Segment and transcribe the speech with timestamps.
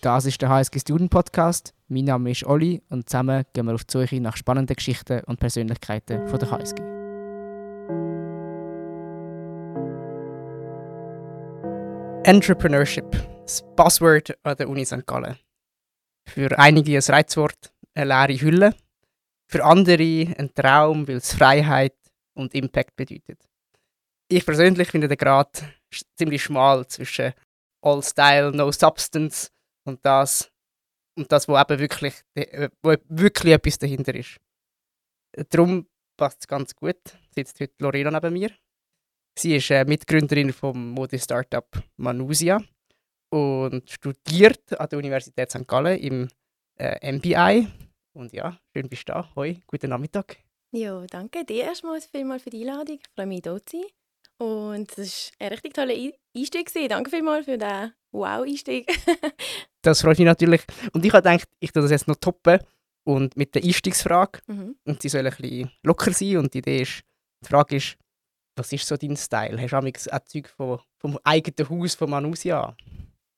[0.00, 1.74] Das ist der HSG Student Podcast.
[1.88, 5.40] Mein Name ist Olli und zusammen gehen wir auf die Suche nach spannenden Geschichten und
[5.40, 6.80] Persönlichkeiten von der HSG.
[12.22, 13.10] Entrepreneurship,
[13.42, 15.04] das Buzzword an der Uni St.
[15.04, 15.36] Gallen.
[16.28, 18.76] Für einige ein Reizwort, eine leere Hülle.
[19.50, 21.96] Für andere ein Traum, weil es Freiheit
[22.34, 23.40] und Impact bedeutet.
[24.28, 25.64] Ich persönlich finde den Grad
[26.16, 27.32] ziemlich schmal zwischen
[27.82, 29.50] All Style, No Substance
[29.88, 30.50] und das,
[31.16, 32.14] und das wo eben wirklich,
[32.82, 34.36] wo wirklich etwas dahinter ist.
[35.50, 36.98] Darum passt es ganz gut,
[37.34, 38.50] sitzt heute Lorena neben mir.
[39.38, 42.60] Sie ist äh, Mitgründerin vom Mode-Startup Manusia
[43.30, 45.66] und studiert an der Universität St.
[45.66, 46.28] Gallen im
[46.76, 47.68] äh, MBI.
[48.14, 49.30] Und ja, schön bist du da.
[49.36, 50.38] Hoi, guten Nachmittag.
[50.72, 52.98] Ja, danke dir erstmal vielmals für die Einladung.
[53.00, 53.86] Ich freue mich, hier zu sein.
[54.38, 55.94] Und es war ein richtig toller
[56.38, 56.70] Einstieg.
[56.88, 58.86] Danke vielmals für den Wow-Einstieg.
[59.82, 60.62] das freut mich natürlich.
[60.92, 62.60] Und ich habe gedacht, ich tue das jetzt noch toppen
[63.04, 64.40] und mit der Einstiegsfrage.
[64.46, 64.76] Mhm.
[64.84, 66.38] Und sie soll ein bisschen locker sein.
[66.38, 67.02] Und die Idee ist,
[67.42, 67.96] die Frage ist,
[68.56, 69.60] was ist so dein Style?
[69.60, 72.76] Hast du auch Zeug vom, vom eigenen Haus von Manusia?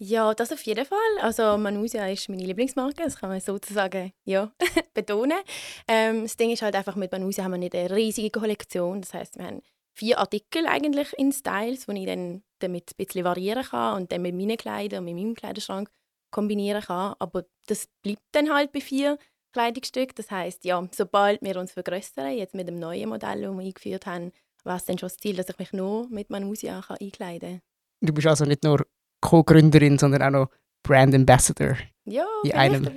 [0.03, 0.99] Ja, das auf jeden Fall.
[1.21, 4.51] Also Manusia ist meine Lieblingsmarke, das kann man sozusagen ja,
[4.95, 5.39] betonen.
[5.87, 9.03] Ähm, das Ding ist halt einfach, mit Manusia haben wir nicht eine riesige Kollektion.
[9.03, 9.63] Das heißt, wir haben
[10.01, 14.23] vier Artikel eigentlich in Styles, die ich dann damit ein bisschen variieren kann und dann
[14.23, 15.91] mit meinen Kleidern und mit meinem Kleiderschrank
[16.31, 17.15] kombinieren kann.
[17.19, 19.19] Aber das bleibt dann halt bei vier
[19.53, 20.15] Kleidungsstücken.
[20.17, 24.07] Das heißt, ja, sobald wir uns vergrößern, jetzt mit dem neuen Modell, das wir eingeführt
[24.07, 24.33] haben,
[24.65, 27.63] war es dann schon das Ziel, dass ich mich nur mit Manusia kann einkleiden kann.
[28.01, 28.87] Du bist also nicht nur
[29.21, 30.51] Co-Gründerin, sondern auch noch
[30.83, 31.77] Brand Ambassador.
[32.07, 32.87] Ja, in einem.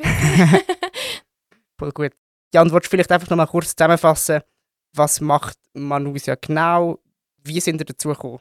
[1.78, 2.12] Voll gut.
[2.54, 4.42] Jan, willst du vielleicht einfach noch mal kurz zusammenfassen,
[4.96, 7.00] was macht Manusia genau?
[7.44, 8.40] Wie sind ihr dazu gekommen?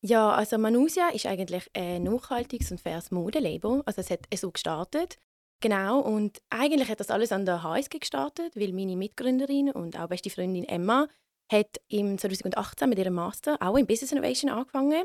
[0.00, 3.82] Ja, also Manusia ist eigentlich ein nachhaltiges und faires Modelabel.
[3.84, 5.18] Also es hat so gestartet.
[5.60, 10.08] Genau, und eigentlich hat das alles an der HSG gestartet, weil meine Mitgründerin und auch
[10.08, 11.08] beste Freundin Emma
[11.50, 15.04] hat im 2018 mit ihrem Master auch in Business Innovation angefangen.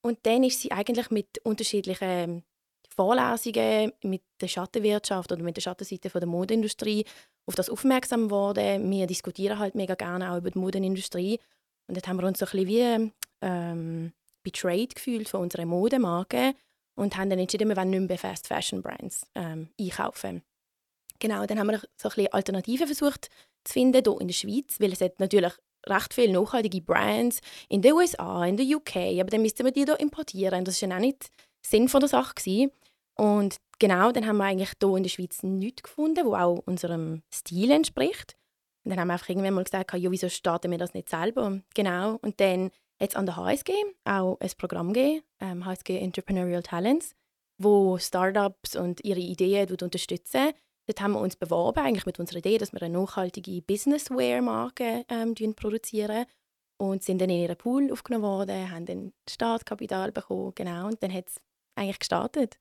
[0.00, 2.42] Und dann ist sie eigentlich mit unterschiedlichen
[2.94, 7.04] Vorlesungen mit der Schattenwirtschaft oder mit der Schattenseite der Modeindustrie
[7.46, 8.90] auf das aufmerksam geworden.
[8.90, 11.40] Wir diskutieren halt mega gerne auch über die Modeindustrie.
[11.88, 16.54] Und dort haben wir uns so ein bisschen wie ähm, betrayed gefühlt von unserer Modemarke
[16.94, 20.42] und haben dann entschieden, wir wollen nicht mehr Fast Fashion Brands ähm, einkaufen.
[21.18, 23.28] Genau, dann haben wir so ein bisschen Alternativen versucht
[23.64, 25.52] zu finden hier in der Schweiz, weil es hat natürlich
[25.86, 29.84] recht viele nachhaltige Brands in den USA, in der UK, aber dann müssten wir die
[29.84, 30.64] hier importieren.
[30.64, 31.30] Das war ja auch nicht
[31.64, 32.34] Sinn von der Sache.
[32.34, 32.70] Gewesen.
[33.16, 37.22] Und genau, dann haben wir eigentlich hier in der Schweiz nichts gefunden, wo auch unserem
[37.32, 38.36] Stil entspricht.
[38.84, 41.60] Und dann haben wir einfach irgendwann mal gesagt, ja, wieso starten wir das nicht selber?
[41.74, 42.16] Genau.
[42.22, 42.70] Und dann
[43.00, 43.72] hat es an der HSG
[44.04, 47.14] auch ein Programm gegeben, ähm, HSG Entrepreneurial Talents,
[47.58, 50.52] wo Startups und ihre Ideen unterstützen.
[50.86, 55.34] Dort haben wir uns beworben, eigentlich mit unserer Idee, dass wir eine nachhaltige Businesswear-Marke ähm,
[55.54, 56.26] produzieren
[56.76, 61.12] und sind dann in ihren Pool aufgenommen worden, haben dann Startkapital bekommen, genau, und dann
[61.12, 61.40] hat es
[61.76, 62.58] eigentlich gestartet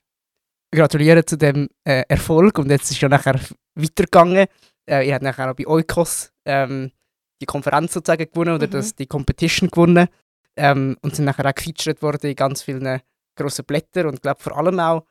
[0.72, 3.40] gratuliere zu dem äh, Erfolg und jetzt ist ja nachher
[3.76, 4.48] weitergegangen.
[4.90, 6.92] Äh, ihr habt nachher auch bei Oikos ähm,
[7.42, 8.72] die Konferenz sozusagen gewonnen oder mhm.
[8.72, 10.08] das, die Competition gewonnen
[10.56, 13.02] ähm, und sind nachher auch gefeatured worden in ganz vielen
[13.36, 15.06] grossen Blättern und ich glaube vor allem auch,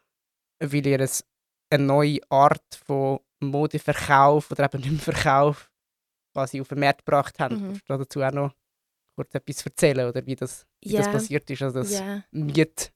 [0.60, 1.25] weil ihr es
[1.70, 5.70] eine neue Art von Modeverkauf oder eben nicht Verkauf
[6.32, 7.53] quasi auf den Markt gebracht habt.
[7.53, 7.81] Mhm.
[7.87, 8.54] Kannst du dazu auch noch
[9.16, 11.03] kurz etwas erzählen oder wie das, wie yeah.
[11.03, 12.25] das passiert ist, also das yeah.
[12.31, 12.93] Miet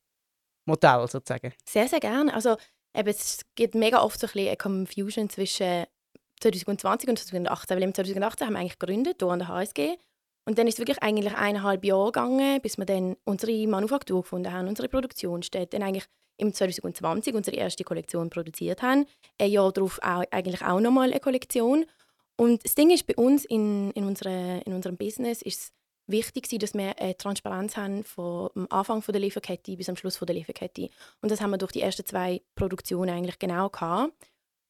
[0.66, 1.52] Modell sozusagen?
[1.68, 2.32] Sehr, sehr gerne.
[2.32, 2.56] Also
[2.94, 5.84] eben, es gibt mega oft so ein bisschen eine Confusion zwischen
[6.40, 9.96] 2020 und 2018, weil im 2018 haben wir eigentlich gegründet, hier an der HSG.
[10.46, 14.52] Und dann ist es wirklich eigentlich eineinhalb Jahre gegangen, bis wir dann unsere Manufaktur gefunden
[14.52, 15.78] haben, unsere Produktionsstätte.
[15.78, 19.06] Dann eigentlich im 2020 unsere erste Kollektion produziert haben.
[19.38, 21.86] Ein Jahr darauf auch, eigentlich auch nochmal eine Kollektion.
[22.36, 25.72] Und das Ding ist, bei uns in, in, unsere, in unserem Business ist
[26.06, 30.34] wichtig sein, dass wir eine Transparenz haben vom Anfang der Lieferkette bis am Schluss der
[30.34, 30.90] Lieferkette.
[31.20, 34.12] Und das haben wir durch die ersten zwei Produktionen eigentlich genau gehabt.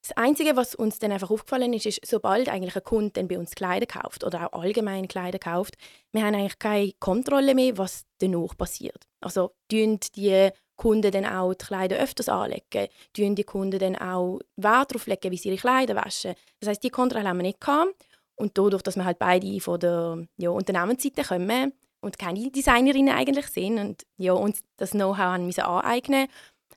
[0.07, 3.55] Das Einzige, was uns dann einfach aufgefallen ist, ist, sobald eigentlich ein Kunde bei uns
[3.55, 5.77] Kleider kauft oder auch allgemein Kleider kauft,
[6.13, 9.07] wir haben eigentlich keine Kontrolle mehr, was danach passiert.
[9.23, 14.41] Also tun die Kunden dann auch die Kleider öfters anlegen, tun die Kunden dann auch
[14.57, 16.35] Wert darauf legen, wie sie ihre Kleider waschen.
[16.61, 17.95] Das heißt, die Kontrolle haben wir nicht gehabt.
[18.37, 23.47] Und dadurch, dass wir halt beide von der ja, Unternehmensseite kommen und keine Designerinnen eigentlich
[23.47, 26.29] sind und ja, uns das Know-how aneignen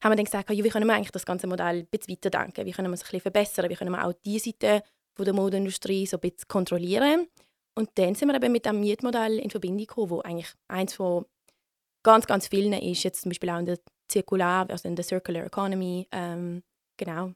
[0.03, 2.65] haben wir dann gesagt, ja, wie können wir eigentlich das ganze Modell ein bisschen weiterdenken?
[2.65, 3.69] Wie können wir es ein bisschen verbessern?
[3.69, 4.83] Wie können wir auch diese Seite
[5.19, 7.27] der Modeindustrie so ein bisschen kontrollieren?
[7.75, 11.25] Und dann sind wir eben mit dem Mietmodell in Verbindung gekommen, wo eigentlich eins von
[12.03, 15.45] ganz, ganz vielen ist, jetzt zum Beispiel auch in der zirkulär, also in der Circular
[15.45, 16.07] Economy.
[16.11, 16.63] Ähm,
[16.97, 17.33] genau.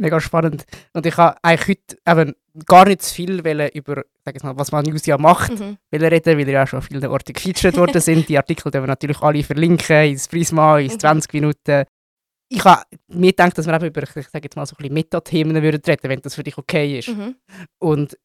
[0.00, 0.64] Mega spannend.
[0.94, 2.34] Und ich habe eigentlich heute eben
[2.66, 5.76] gar nicht zu viel über, sag ich mal, was man News ja macht, mhm.
[5.92, 8.28] reden, weil ja schon an vielen Orten gefeatured worden sind.
[8.28, 11.00] Die Artikel werden wir natürlich alle verlinken, ins Prisma, ins mhm.
[11.00, 11.84] 20 Minuten.
[12.48, 14.94] Ich habe mir gedacht, dass wir eben über, ich sage jetzt mal, so ein bisschen
[14.94, 17.08] Metathemen reden würden wenn das für dich okay ist.
[17.08, 17.36] Mhm.
[17.78, 18.18] Und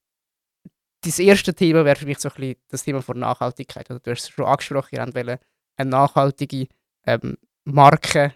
[1.02, 3.90] das erste Thema wäre für mich so ein bisschen das Thema von Nachhaltigkeit.
[3.92, 5.40] Also, du hast es schon angesprochen, ihr wollt
[5.78, 6.68] eine nachhaltige
[7.06, 8.34] ähm, Marke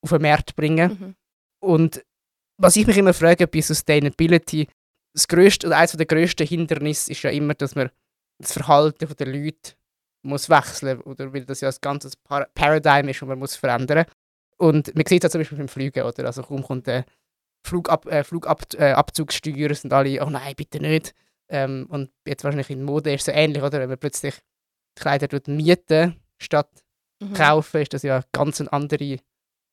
[0.00, 0.90] auf den Markt bringen.
[0.90, 1.14] Mhm.
[1.66, 2.04] Und
[2.58, 4.68] was ich mich immer frage bei Sustainability,
[5.12, 7.90] das grösste, oder eines der grössten Hindernisse ist ja immer, dass man
[8.38, 9.72] das Verhalten der Leute
[10.22, 14.06] muss wechseln oder weil das ja ein ganzes Par Paradigm ist und man muss verändern.
[14.58, 16.24] Und man sieht das zum Beispiel beim Fliegen, oder?
[16.24, 17.04] Also kaum kommt der
[17.66, 21.14] Flugab äh, Flugabzugssteuer, sind alle, oh nein, bitte nicht.
[21.48, 23.80] Ähm, und jetzt wahrscheinlich in Mode ist es so ähnlich, oder?
[23.80, 24.34] Wenn man plötzlich
[24.94, 26.70] Kleider mieten statt
[27.20, 27.32] mhm.
[27.34, 29.18] kaufen, ist das ja eine ganz andere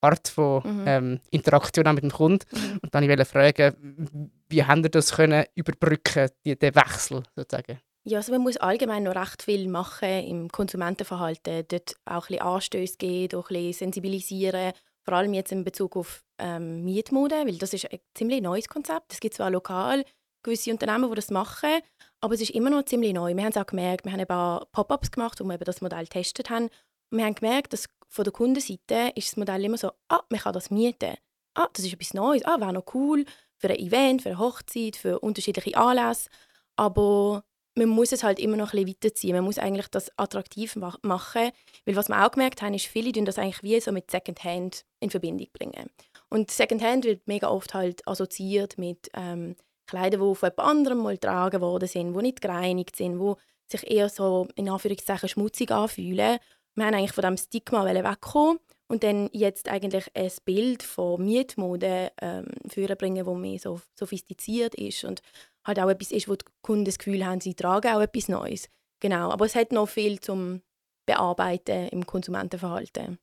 [0.04, 0.84] Art von mhm.
[0.88, 2.46] ähm, Interaktion mit dem Kunden.
[2.52, 2.80] Mhm.
[2.82, 7.80] Und dann wollte ich fragen, wie haben ihr das können überbrücken, die, den Wechsel sozusagen?
[8.06, 12.42] Ja, also man muss allgemein noch recht viel machen im Konsumentenverhalten, dort auch ein bisschen
[12.42, 14.74] Anstöße geben, auch ein bisschen sensibilisieren,
[15.04, 19.14] vor allem jetzt in Bezug auf ähm, Mietmode, weil das ist ein ziemlich neues Konzept.
[19.14, 20.04] Es gibt zwar lokal
[20.44, 21.80] gewisse Unternehmen, die das machen,
[22.20, 23.34] aber es ist immer noch ziemlich neu.
[23.34, 25.82] Wir haben es auch gemerkt, wir haben ein paar Pop-ups gemacht, wo wir eben das
[25.82, 26.66] Modell getestet haben.
[26.66, 30.40] Und wir haben gemerkt, dass von der Kundenseite ist das Modell immer so, ah, man
[30.40, 31.16] kann das mieten.
[31.56, 32.46] Ah, das ist etwas Neues.
[32.46, 33.26] Ah, wäre noch cool
[33.58, 36.30] für ein Event, für eine Hochzeit, für unterschiedliche Anlässe.
[36.76, 37.44] Aber
[37.76, 39.36] man muss es halt immer noch ein bisschen weiterziehen.
[39.36, 41.52] Man muss eigentlich das attraktiv machen,
[41.86, 44.86] weil was wir auch gemerkt haben, ist, viele tun das eigentlich wie so mit Secondhand
[45.00, 45.90] in Verbindung bringen.
[46.30, 49.56] Und Secondhand wird mega oft halt assoziiert mit ähm,
[49.88, 53.34] Kleidern, die von jemand anderem mal getragen worden sind, die nicht gereinigt sind, die
[53.66, 56.38] sich eher so in Anführungszeichen schmutzig anfühlen
[56.76, 62.12] wir haben eigentlich von diesem Stigma wegkommen und dann jetzt eigentlich ein Bild von Mietmode
[62.22, 65.22] ähm, vorbringen, das mehr so sophistiziert ist und
[65.66, 68.70] halt auch etwas ist, wo die Kunden das Gefühl haben, sie tragen auch etwas Neues.
[69.00, 70.62] Genau, aber es hat noch viel zum
[71.06, 73.20] Bearbeiten im Konsumentenverhalten.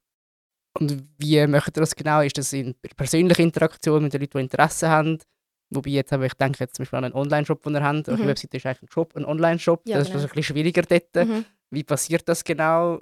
[0.78, 2.20] Und wie möchtet ihr das genau?
[2.20, 5.18] Ist das in persönlicher Interaktion mit den Leuten, die Interesse haben?
[5.70, 8.08] Wobei jetzt aber ich denke jetzt zum Beispiel an einen Online-Shop, den ihr habt.
[8.08, 8.14] Mhm.
[8.14, 9.82] Eure Webseite ist eigentlich ein Shop, ein Online-Shop.
[9.86, 10.18] Ja, das genau.
[10.18, 11.28] ist ein bisschen schwieriger dort.
[11.28, 11.44] Mhm.
[11.70, 13.00] Wie passiert das genau?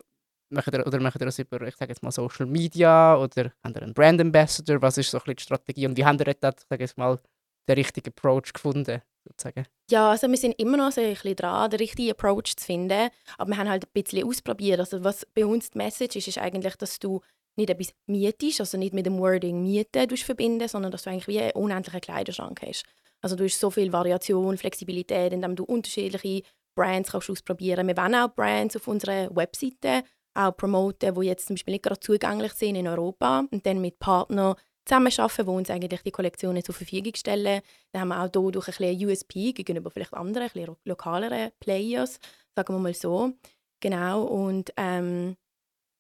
[0.51, 3.95] Oder macht ihr das über, ich sage jetzt mal, Social Media oder habt ihr einen
[3.95, 4.81] Brand Ambassador?
[4.81, 7.21] Was ist so ein bisschen die Strategie und wie habt ihr dort, sage ich mal,
[7.69, 9.03] den richtigen Approach gefunden?
[9.25, 9.67] Sozusagen?
[9.91, 13.11] Ja, also wir sind immer noch so ein bisschen dran, den richtigen Approach zu finden,
[13.37, 14.81] aber wir haben halt ein bisschen ausprobiert.
[14.81, 17.21] Also was bei uns die Message ist, ist eigentlich, dass du
[17.57, 21.41] nicht etwas mietest, also nicht mit dem Wording Miete verbinden, sondern dass du eigentlich wie
[21.41, 22.85] einen unendlichen Kleiderschrank hast.
[23.21, 26.43] Also du hast so viel Variation, Flexibilität, indem du unterschiedliche
[26.77, 27.97] Brands kannst ausprobieren kannst.
[27.97, 30.05] Wir wollen auch Brands auf unserer Webseite
[30.39, 33.99] auch promoten, die jetzt zum Beispiel nicht gerade zugänglich sind in Europa und dann mit
[33.99, 34.55] Partnern
[34.85, 37.61] zusammenarbeiten, die uns eigentlich die Kollektionen zur Verfügung stellen.
[37.93, 41.51] Dann haben wir auch hier durch ein bisschen USP gegenüber vielleicht anderen, ein bisschen lokaleren
[41.61, 42.19] Players,
[42.55, 43.33] sagen wir mal so.
[43.81, 45.37] Genau, und ähm,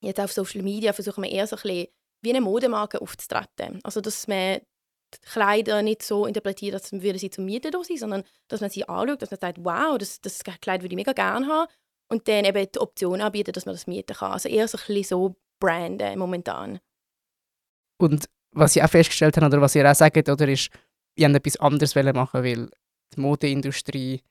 [0.00, 1.88] jetzt auf Social Media versuchen wir eher so ein bisschen
[2.22, 3.80] wie eine Modemarke aufzutreten.
[3.84, 4.60] Also, dass man
[5.14, 8.88] die Kleider nicht so interpretiert, als würden sie zum Mieten sein, sondern dass man sie
[8.88, 11.68] anschaut, dass man sagt, wow, das, das Kleid würde ich mega gerne haben
[12.08, 14.32] und dann eben die Option anbieten, dass man das mieten kann.
[14.32, 16.80] Also eher so ein bisschen so branden momentan.
[18.00, 20.70] Und was ich auch festgestellt habe, oder was ihr auch sagt, oder ist,
[21.14, 22.70] ich wollte etwas anderes machen, weil
[23.14, 24.22] die Modeindustrie,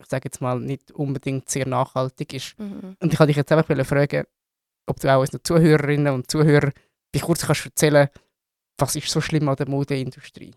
[0.00, 2.58] ich sage jetzt mal, nicht unbedingt sehr nachhaltig ist.
[2.58, 2.96] Mhm.
[3.00, 4.24] Und ich wollte dich jetzt einfach fragen,
[4.86, 6.72] ob du auch unseren Zuhörerinnen und Zuhörern
[7.12, 8.08] wie kurz kannst erzählen,
[8.78, 10.54] was ist so schlimm an der Modeindustrie?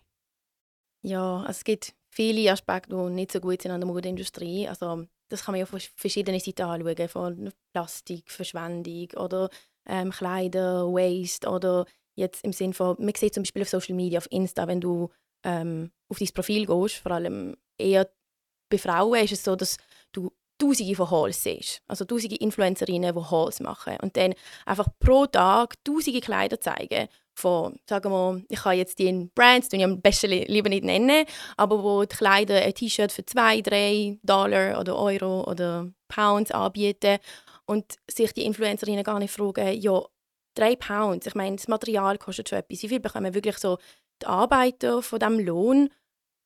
[1.01, 4.67] Ja, also es gibt viele Aspekte, die nicht so gut sind an der Modeindustrie.
[4.67, 9.49] Also das kann man ja von verschiedenen Seiten anschauen, von Plastikverschwendung oder
[9.87, 11.85] ähm, Kleider, Waste oder
[12.15, 15.09] jetzt im Sinn von, man sieht zum Beispiel auf Social Media, auf Insta, wenn du
[15.43, 18.09] ähm, auf dein Profil gehst, vor allem eher
[18.69, 19.77] bei Frauen ist es so, dass
[20.11, 21.81] du Tausende von Hauls siehst.
[21.87, 23.97] Also tausende Influencerinnen, die Hauls machen.
[24.03, 24.35] Und dann
[24.67, 27.07] einfach pro Tag tausende Kleider zeigen.
[27.33, 31.25] Von, sagen wir, ich kann jetzt die Brands, die ich am besten lieber nicht nennen,
[31.57, 37.19] aber wo die Kleider ein T-Shirt für 2, 3 Dollar oder Euro oder Pounds anbieten
[37.65, 40.03] und sich die Influencerinnen gar nicht fragen, ja,
[40.55, 42.83] 3 Pounds, ich meine, das Material kostet schon etwas.
[42.83, 43.77] Wie viel bekommen wirklich so
[44.21, 45.89] die Arbeiter von diesem Lohn,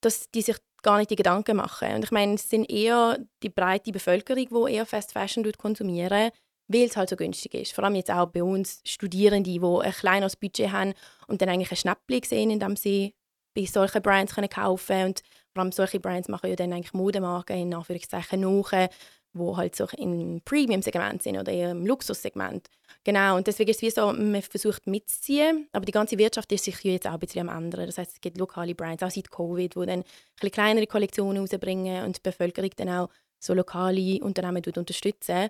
[0.02, 1.96] dass die sich gar nicht die Gedanken machen.
[1.96, 6.32] Und ich meine, es sind eher die breite Bevölkerung, die eher Fast Fashion konsumieren,
[6.68, 7.74] weil es halt so günstig ist.
[7.74, 10.94] Vor allem jetzt auch bei uns Studierende, die ein kleines Budget haben
[11.28, 13.14] und dann eigentlich einen Schnäppchen sehen, indem sie
[13.56, 15.06] bei solchen Brands können kaufen.
[15.06, 15.22] Und
[15.54, 18.90] vor allem solche Brands machen ja dann eigentlich Modemarken in Anführungszeichen nach,
[19.34, 22.68] wo halt so im Premium-Segment sind oder eher im Luxussegment.
[23.04, 26.64] Genau, und deswegen ist es wie so, man versucht mitzuziehen, aber die ganze Wirtschaft ist
[26.64, 27.86] sich jetzt auch ein bisschen am ändern.
[27.86, 30.04] Das heißt, es gibt lokale Brands, auch seit Covid, die dann
[30.42, 35.50] ein kleinere Kollektionen rausbringen und die Bevölkerung dann auch so lokale Unternehmen unterstützen.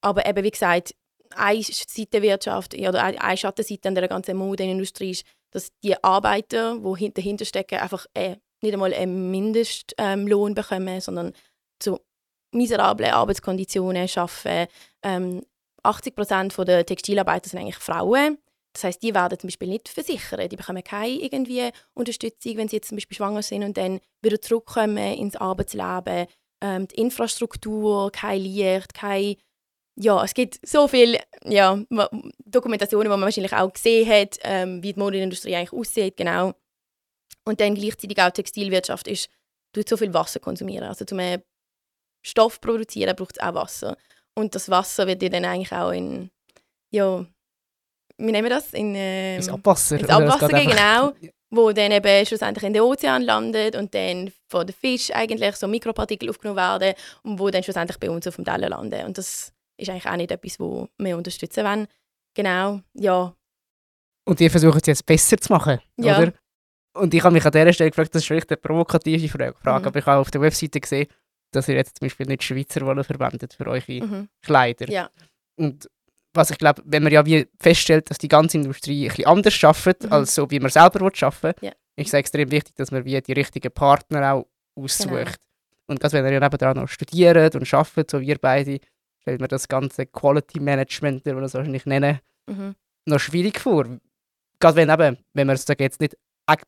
[0.00, 0.94] Aber eben, wie gesagt,
[1.34, 7.44] eine Seitenwirtschaft oder eine Schattenseite an der ganzen Modeindustrie ist, dass die Arbeiter, die dahinter
[7.44, 11.32] stecken, einfach äh, nicht einmal einen Mindestlohn ähm, bekommen, sondern
[11.78, 12.00] zu
[12.52, 14.70] miserablen Arbeitskonditionen arbeiten.
[15.02, 15.44] Ähm,
[15.82, 18.38] 80 Prozent der Textilarbeiter sind eigentlich Frauen.
[18.72, 20.52] Das heißt, die werden zum Beispiel nicht versichert.
[20.52, 24.40] Die bekommen keine irgendwie Unterstützung, wenn sie jetzt zum Beispiel schwanger sind und dann wieder
[24.40, 26.26] zurückkommen ins Arbeitsleben.
[26.60, 29.36] Ähm, die Infrastruktur, kein Licht, kein
[30.00, 31.78] ja, es gibt so viele ja,
[32.44, 36.54] Dokumentationen, die man wahrscheinlich auch gesehen hat, ähm, wie die Modeindustrie eigentlich aussieht, genau.
[37.44, 39.28] Und dann gleichzeitig auch die Textilwirtschaft ist,
[39.72, 40.88] tut so viel Wasser konsumieren.
[40.88, 41.18] Also zum
[42.22, 43.96] Stoff produzieren braucht es auch Wasser.
[44.34, 46.30] Und das Wasser wird ja dann eigentlich auch in,
[46.90, 47.26] ja,
[48.18, 48.72] wie nennen wir das?
[48.72, 49.98] In, ähm, ins Abwasser.
[49.98, 51.12] Ins Abwasser gehen, genau.
[51.50, 55.66] Wo dann eben schlussendlich in den Ozean landet und dann von den Fisch eigentlich so
[55.66, 59.06] Mikropartikel aufgenommen werden und wo dann schlussendlich bei uns auf dem Teller landen.
[59.06, 61.86] Und das ist eigentlich auch nicht etwas, wo wir unterstützen wollen.
[62.34, 63.34] Genau, ja.
[64.24, 66.18] Und ihr versucht es jetzt besser zu machen, ja.
[66.18, 66.32] oder?
[66.94, 69.86] Und ich habe mich an dieser Stelle gefragt, das ist vielleicht eine provokative Frage, mhm.
[69.86, 71.06] aber ich habe auf der Webseite gesehen,
[71.52, 74.28] dass ihr jetzt zum Beispiel nicht Schweizer Wolle verwendet für eure mhm.
[74.42, 74.90] Kleider.
[74.90, 75.08] Ja.
[75.56, 75.88] Und
[76.34, 79.64] was ich glaube, wenn man ja wie feststellt, dass die ganze Industrie ein bisschen anders
[79.64, 80.12] arbeitet, mhm.
[80.12, 81.72] als so, wie man selber arbeiten will, ja.
[81.96, 85.08] ist es extrem wichtig, dass man wie die richtigen Partner auch aussucht.
[85.08, 85.24] Genau.
[85.86, 88.78] Und gerade wenn ihr nebenan noch studiert und arbeitet, so wie wir beide,
[89.28, 92.74] stellt mir das ganze Quality Management, wie man das wahrscheinlich nennen, mhm.
[93.04, 93.84] noch schwierig vor.
[94.58, 96.16] Gerade wenn, eben, wenn man es jetzt nicht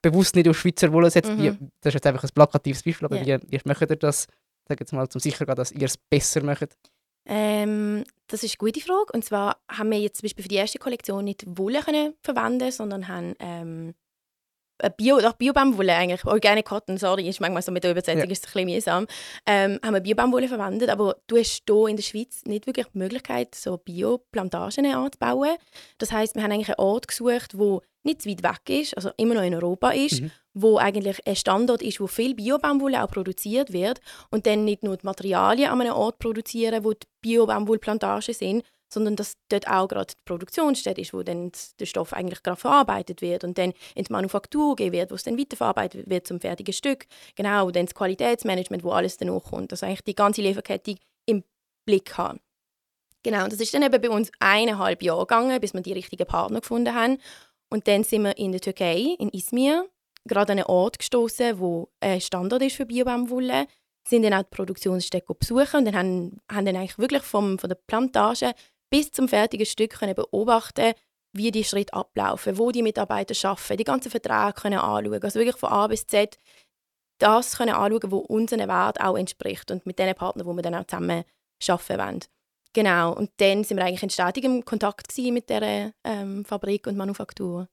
[0.03, 1.39] bewusst nicht auf Schweizer Wolle setzt, mhm.
[1.39, 1.49] wie,
[1.81, 3.41] das ist jetzt einfach ein plakatives Beispiel, aber yeah.
[3.43, 4.27] wie, wie möchtet ihr das,
[4.69, 6.77] sag jetzt mal, zum sicher gehen, dass ihr es besser macht?
[7.25, 9.13] Ähm, das ist eine gute Frage.
[9.15, 12.71] Und zwar haben wir jetzt zum Beispiel für die erste Kollektion nicht Wolle können verwenden,
[12.73, 13.93] sondern haben ähm, äh,
[14.97, 18.31] Bio, doch Biobaumwolle eigentlich, Organic Cotton, sorry, ist manchmal so mit der Übersetzung ja.
[18.31, 19.07] ist es ein bisschen mühsam,
[19.47, 22.99] ähm, haben wir Biobaumwolle verwendet, aber du hast hier in der Schweiz nicht wirklich die
[22.99, 25.57] Möglichkeit, so Bioplantagen anzubauen.
[25.99, 29.11] Das heißt, wir haben eigentlich einen Ort gesucht, wo nicht zu weit weg ist, also
[29.17, 30.31] immer noch in Europa ist, mhm.
[30.55, 34.97] wo eigentlich ein Standort ist, wo viel Biobaumwolle auch produziert wird und dann nicht nur
[34.97, 40.15] die Materialien an einem Ort produzieren, wo die Biobaumwollplantagen sind, sondern dass dort auch gerade
[40.15, 44.13] die Produktionsstätte ist, wo dann der Stoff eigentlich gerade verarbeitet wird und dann in die
[44.13, 47.07] Manufaktur gehen wird, wo es dann weiterverarbeitet wird zum fertigen Stück.
[47.37, 49.73] Genau, und dann das Qualitätsmanagement, wo alles dann kommt.
[49.73, 51.45] Also eigentlich die ganze Lieferkette im
[51.87, 52.41] Blick haben.
[53.23, 56.27] Genau, und das ist dann eben bei uns eineinhalb Jahre gegangen, bis wir die richtigen
[56.27, 57.19] Partner gefunden haben.
[57.69, 59.89] Und dann sind wir in der Türkei, in Izmir,
[60.27, 63.67] gerade an einen Ort gestoßen, wo ein Standard ist für Biobaumwolle
[64.11, 67.69] sind dann auch die Produktionsstätte besuchen und dann haben, haben dann eigentlich wirklich vom, von
[67.69, 68.53] der Plantage
[68.91, 70.95] bis zum fertigen Stück können beobachten
[71.33, 75.57] wie die Schritte ablaufen, wo die Mitarbeiter arbeiten, die ganzen Verträge können anschauen, also wirklich
[75.57, 76.37] von A bis Z
[77.21, 80.75] das können anschauen, wo unseren Wert auch entspricht und mit den Partnern, wo wir dann
[80.75, 81.25] auch zusammen
[81.69, 82.21] arbeiten wollen.
[82.73, 87.69] Genau, und dann sind wir eigentlich in stetigem Kontakt mit der ähm, Fabrik und Manufaktur.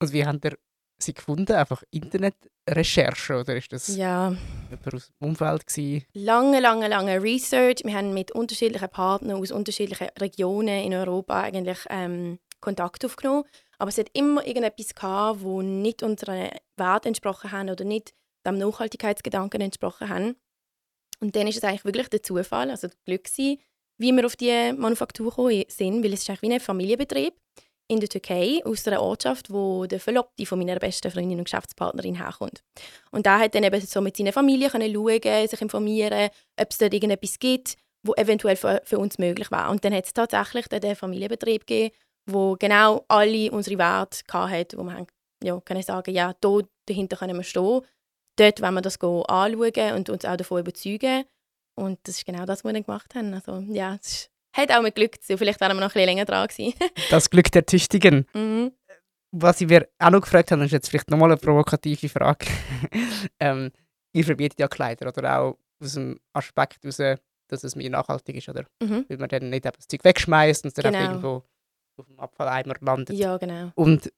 [0.00, 0.56] Und wie habt ihr
[1.02, 1.52] sie gefunden?
[1.52, 4.34] Einfach Internetrecherche oder ist das ja.
[4.70, 5.66] jemand aus dem Umfeld?
[5.66, 6.04] Gewesen?
[6.14, 7.82] Lange, lange, lange Research.
[7.84, 13.44] Wir haben mit unterschiedlichen Partnern aus unterschiedlichen Regionen in Europa eigentlich ähm, Kontakt aufgenommen.
[13.78, 18.14] Aber es hat immer irgendetwas gehabt, wo nicht unseren Werten entsprochen haben oder nicht
[18.46, 20.36] dem Nachhaltigkeitsgedanken entsprochen haben.
[21.20, 23.60] Und dann ist es eigentlich wirklich der Zufall, also das Glück gewesen,
[23.98, 27.34] wie wir auf die Manufaktur gekommen sind, weil es ist eigentlich wie ein Familienbetrieb
[27.88, 32.14] in der Türkei, aus einer Ortschaft, wo der Verlobte von meiner besten Freundin und Geschäftspartnerin
[32.14, 32.62] herkommt.
[33.10, 36.78] Und da hat dann eben so mit seiner Familie können schauen, sich informieren, ob es
[36.78, 39.70] dort irgendetwas gibt, wo eventuell für, für uns möglich war.
[39.70, 41.94] Und dann hat es tatsächlich den Familienbetrieb gegeben,
[42.26, 45.06] wo genau alle unsere Werte hatte, wo man
[45.42, 47.82] ja, können sagen, ja, da dahinter können wir stehen.
[48.36, 51.24] Dort wollen wir das anschauen und uns auch davon überzeugen.
[51.74, 53.34] Und das ist genau das, was wir dann gemacht haben.
[53.34, 55.36] Also, ja, es ist hat auch mit Glück zu.
[55.38, 56.74] Vielleicht wären wir noch ein bisschen länger dran gewesen.
[57.10, 58.26] das Glück der Tüchtigen.
[58.34, 58.72] Mhm.
[59.32, 62.46] Was ich mir auch noch gefragt habe, ist jetzt vielleicht nochmal eine provokative Frage.
[63.40, 63.70] ähm,
[64.12, 67.18] ihr verbietet ja Kleider, oder auch aus dem Aspekt heraus,
[67.48, 68.64] dass es mehr nachhaltig ist, oder?
[68.82, 69.06] Mhm.
[69.08, 71.04] Weil man dann nicht das Zeug wegschmeißt und es dann genau.
[71.04, 71.42] irgendwo
[71.96, 73.16] auf dem Abfalleimer landet.
[73.16, 73.72] Ja, genau.
[73.74, 74.12] Und,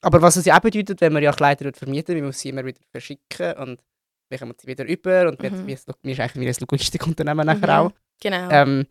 [0.00, 2.64] aber was es ja auch bedeutet, wenn man ja Kleider vermietet, man muss sie immer
[2.64, 3.82] wieder verschicken und
[4.28, 5.66] wir kommen sie wieder über und mhm.
[5.66, 5.88] wir, wir ist
[6.20, 7.86] eigentlich wie ein Logistikunternehmen nachher mhm.
[7.86, 7.92] auch.
[8.20, 8.50] Genau.
[8.50, 8.86] Ähm,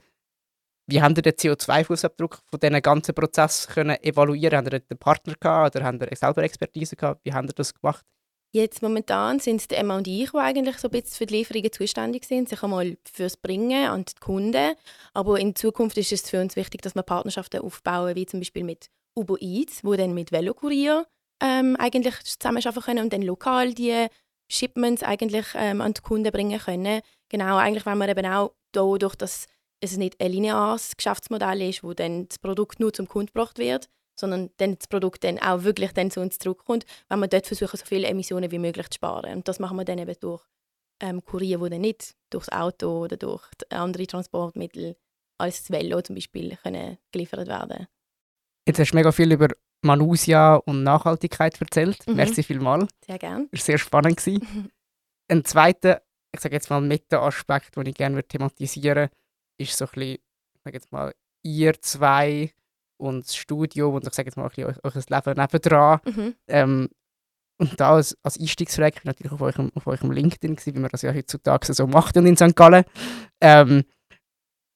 [0.88, 4.58] wie habt ihr den CO2-Fußabdruck von diesem ganzen Prozess können evaluieren?
[4.58, 7.22] Habt ihr einen Partner gehabt oder habt ihr selber Expertise gehabt?
[7.24, 8.06] Wie habt ihr das gemacht?
[8.54, 11.72] Jetzt momentan sind es Emma und ich, die eigentlich so ein bisschen für die Lieferungen
[11.72, 14.76] zuständig sind, sich einmal fürs Bringen an die Kunden.
[15.14, 18.66] Aber in Zukunft ist es für uns wichtig, dass wir Partnerschaften aufbauen, wie zum Beispiel
[18.66, 21.06] mit Uber Eats, wo dann mit Velokurier
[21.42, 24.08] ähm, eigentlich zusammenarbeiten können und dann lokal die
[24.50, 27.02] Shipments eigentlich ähm, an die Kunden bringen können.
[27.30, 29.48] Genau, eigentlich wenn wir eben auch dadurch, dass
[29.82, 33.90] es nicht ein lineares Geschäftsmodell ist, wo dann das Produkt nur zum Kunden gebracht wird,
[34.20, 37.78] sondern dann das Produkt dann auch wirklich dann zu uns zurückkommt, wenn wir dort versuchen,
[37.78, 39.38] so viele Emissionen wie möglich zu sparen.
[39.38, 40.44] Und das machen wir dann eben durch
[41.02, 44.96] ähm, Kurier, die dann nicht durchs Auto oder durch andere Transportmittel
[45.38, 47.88] als das Velo zum Beispiel können geliefert werden
[48.68, 49.48] Jetzt hast du mega viel über
[49.82, 52.08] Manusia und Nachhaltigkeit erzählt.
[52.08, 52.16] Mhm.
[52.16, 52.88] Merci vielmals.
[53.04, 53.48] Sehr gerne.
[53.52, 54.22] Das war sehr spannend.
[55.30, 59.21] ein zweiter, ich sage jetzt mal, Meta-Aspekt, den ich gerne thematisieren würde,
[59.62, 61.14] ist so ein bisschen, ich sage jetzt mal,
[61.44, 62.54] ihr zwei
[62.98, 66.00] und das Studium und ich sage jetzt mal ein bisschen euch, euch Leben nebendran.
[66.06, 66.36] Mhm.
[66.48, 66.90] Ähm,
[67.60, 70.90] und da als, als Einstiegsfrage ich natürlich auf eurem, auf eurem LinkedIn, gewesen, wie man
[70.90, 72.56] das ja heutzutage so macht in St.
[72.56, 72.86] Gallen.
[73.40, 73.84] Ähm,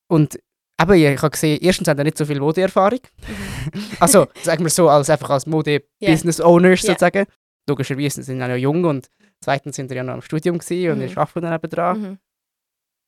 [0.08, 0.36] und
[0.80, 3.00] eben, ich habe gesehen, erstens haben ihr nicht so viel Modeerfahrung.
[3.27, 3.82] Mhm.
[4.00, 6.94] also, sagen wir so, als einfach als Mode-Business-Owners yeah.
[6.94, 7.18] sozusagen.
[7.18, 7.27] Yeah.
[7.68, 9.10] Logischerweise sind sie ja jung und
[9.42, 11.10] zweitens sind sie ja noch am Studium gewesen und mhm.
[11.10, 12.01] ihr arbeitet dann nebenan.
[12.01, 12.18] Mhm.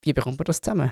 [0.04, 0.92] Wie bekommt man das zusammen?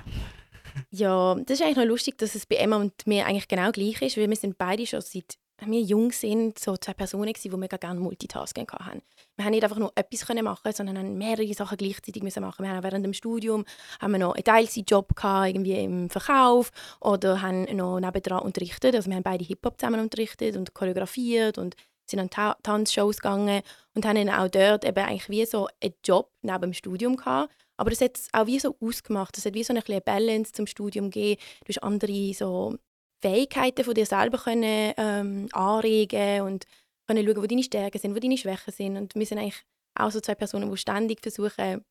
[0.90, 4.00] Ja, das ist eigentlich noch lustig, dass es bei Emma und mir eigentlich genau gleich
[4.02, 7.56] ist, weil wir sind beide schon seit wir jung sind, so zwei Personen gewesen, die
[7.56, 9.02] mega gerne Multitasking hatten.
[9.36, 12.64] Wir haben nicht einfach nur etwas können machen, sondern haben mehrere Sachen gleichzeitig müssen machen.
[12.64, 13.64] Wir haben während dem Studium
[14.00, 18.94] haben wir noch einen Teilzeitjob gehabt, irgendwie im Verkauf oder haben noch nebendran unterrichtet.
[18.94, 21.74] Also wir haben beide Hip-Hop zusammen unterrichtet und choreografiert und
[22.08, 23.62] sind an Ta Tanzshows gegangen
[23.94, 27.50] und haben dann auch dort eben eigentlich wie so einen Job neben dem Studium gehabt
[27.76, 29.36] aber es hat es auch wie so ausgemacht.
[29.36, 31.40] Es hat wie so eine Balance zum Studium gegeben.
[31.64, 32.76] Du hast andere so
[33.20, 36.64] Fähigkeiten von dir selber können, ähm, anregen und
[37.06, 38.96] können schauen, wo deine Stärken sind, wo deine Schwächen sind.
[38.96, 39.62] Und wir sind eigentlich
[39.94, 41.84] auch so zwei Personen, die ständig versuchen,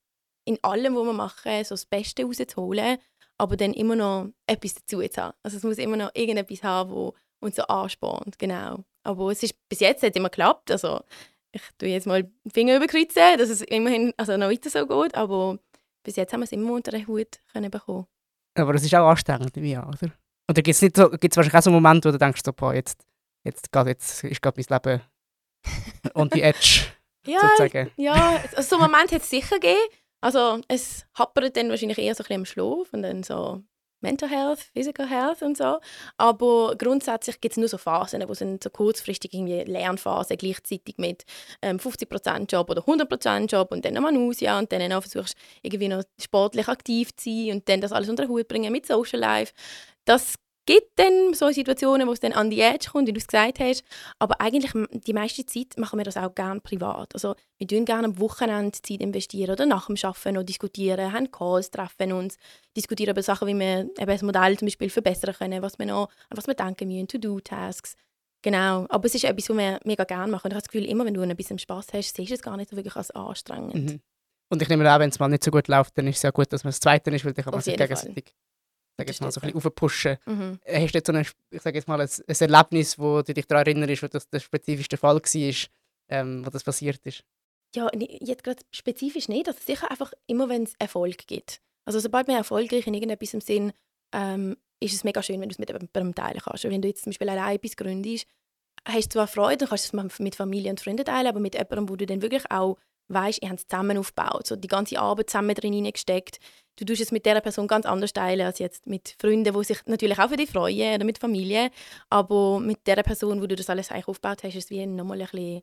[0.45, 2.99] in allem, was wir machen, so das Beste rauszuholen,
[3.37, 5.35] aber dann immer noch etwas dazu zu haben.
[5.43, 8.83] Also es muss immer noch irgendetwas haben, wo uns so anspornt, genau.
[9.03, 10.71] Aber es ist bis jetzt hat immer geklappt.
[10.71, 11.01] Also
[11.51, 15.15] ich tue jetzt mal den Finger überkreuzen, dass es immerhin also noch weiter so geht,
[15.15, 15.57] aber
[16.05, 18.05] bis jetzt haben wir es immer unter den Hut können bekommen.
[18.57, 20.11] Aber das ist auch anstrengend, wie oder?
[20.50, 23.05] Oder gibt es so, wahrscheinlich auch so einen Moment, wo du denkst, so, boah, jetzt,
[23.44, 25.01] jetzt, grad, jetzt ist gerade mein Leben
[26.13, 26.85] on the edge,
[27.25, 27.91] ja, sozusagen.
[27.98, 29.79] Ja, also so einen Moment hat es sicher gegeben.
[30.22, 33.63] Also es happert dann wahrscheinlich eher so ein bisschen im Schlaf und dann so
[34.05, 35.79] Mental Health, Physical Health und so.
[36.18, 41.25] Aber grundsätzlich gibt es nur so Phasen, wo sind so kurzfristig irgendwie Lernphasen gleichzeitig mit
[41.61, 45.87] ähm, 50% Job oder 100% Job und dann nochmal Nausea und dann auch versuchst irgendwie
[45.87, 49.20] noch sportlich aktiv zu sein und dann das alles unter den Hut bringen mit Social
[49.20, 49.53] Life.
[50.05, 53.27] Das gibt dann so Situationen, wo es dann an die Edge kommt, wie du es
[53.27, 53.83] gesagt hast.
[54.19, 57.13] Aber eigentlich die meiste Zeit machen wir das auch gerne privat.
[57.13, 61.31] Also wir investieren gerne am Wochenende Zeit investieren oder nach dem Arbeiten noch diskutieren, haben
[61.31, 62.37] Calls, treffen uns,
[62.75, 66.09] diskutieren über Sachen, wie wir eben das Modell zum Beispiel verbessern können, was wir noch,
[66.29, 67.95] an was wir denken müssen, To-Do-Tasks.
[68.41, 70.45] Genau, aber es ist etwas, was wir mega gerne machen.
[70.45, 72.41] Und ich habe das Gefühl, immer wenn du ein bisschen Spass hast, siehst du es
[72.41, 73.73] gar nicht so wirklich als anstrengend.
[73.75, 74.01] Mhm.
[74.49, 76.29] Und ich nehme an, wenn es mal nicht so gut läuft, dann ist es ja
[76.29, 78.35] gut, dass man das Zweite ist, weil dann kann man sich gegenseitig
[78.98, 80.18] sag jetzt mal, so ein bisschen aufpushen.
[80.25, 80.60] Mhm.
[80.64, 83.34] Äh, hast du jetzt so ein, ich sag jetzt mal, ein, ein Erlebnis, wo du
[83.34, 85.70] dich daran erinnerst, wo das der spezifische Fall war,
[86.10, 87.24] ähm, wo das passiert ist?
[87.75, 89.48] Ja, jetzt gerade spezifisch nicht.
[89.48, 91.62] Also sicher einfach immer, wenn es Erfolg gibt.
[91.86, 93.74] Also sobald man erfolgreich in irgendetwas im Sinn,
[94.14, 96.64] ähm, ist es mega schön, wenn du es mit jemandem teilen kannst.
[96.64, 98.27] Wenn du jetzt zum Beispiel allein etwas gründest,
[98.88, 101.90] hast du zwar Freude, kannst du es mit Familie und Freunden teilen, aber mit jemandem,
[101.90, 105.29] wo du dann wirklich auch weißt, ihr habt es zusammen aufgebaut, so die ganze Arbeit
[105.29, 106.39] zusammen drin hineingesteckt.
[106.77, 109.77] Du tust es mit dieser Person ganz anders teilen als jetzt mit Freunden, die sich
[109.85, 111.70] natürlich auch für dich freuen oder mit Familie,
[112.09, 115.22] aber mit der Person, wo du das alles eigentlich aufgebaut hast, ist es wie nochmal
[115.22, 115.61] ein bisschen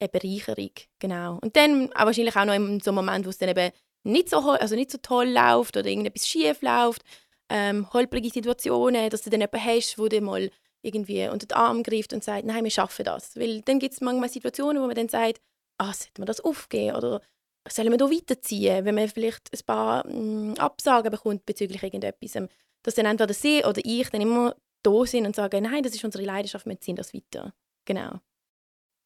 [0.00, 1.38] eine Bereicherung, genau.
[1.40, 3.72] Und dann auch wahrscheinlich auch noch in so einem Moment, wo es dann eben
[4.04, 7.02] nicht so, also nicht so toll läuft oder irgendetwas schief läuft,
[7.48, 10.50] ähm, holprige Situationen, dass du dann jemanden hast, wo dir mal
[10.82, 13.36] irgendwie unter den Arm greift und sagt, nein, wir schaffen das.
[13.36, 15.40] Weil dann gibt es manchmal Situationen, wo man dann sagt,
[15.78, 17.20] ah, sollte man das aufgeben oder
[17.68, 22.48] sollen wir da weiterziehen, wenn man vielleicht ein paar mh, mm, Absagen bekommt bezüglich irgendetwas,
[22.82, 26.04] dass dann entweder sie oder ich dann immer da sind und sagen, nein, das ist
[26.04, 27.52] unsere Leidenschaft, wir ziehen das weiter.
[27.84, 28.20] Genau.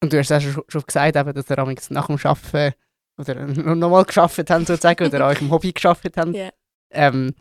[0.01, 1.55] Und du hast ja schon, schon gesagt, eben, dass ihr
[1.89, 2.75] nach dem Arbeiten
[3.17, 3.35] oder
[3.75, 6.33] nochmal geschafft haben sozusagen oder euch im Hobby geschafft haben.
[6.33, 6.51] Yeah.
[6.91, 7.35] Ähm,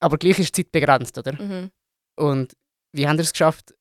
[0.00, 1.40] aber gleich ist die Zeit begrenzt, oder?
[1.40, 1.70] Mhm.
[2.16, 2.56] Und
[2.92, 3.74] wie haben ihr es geschafft,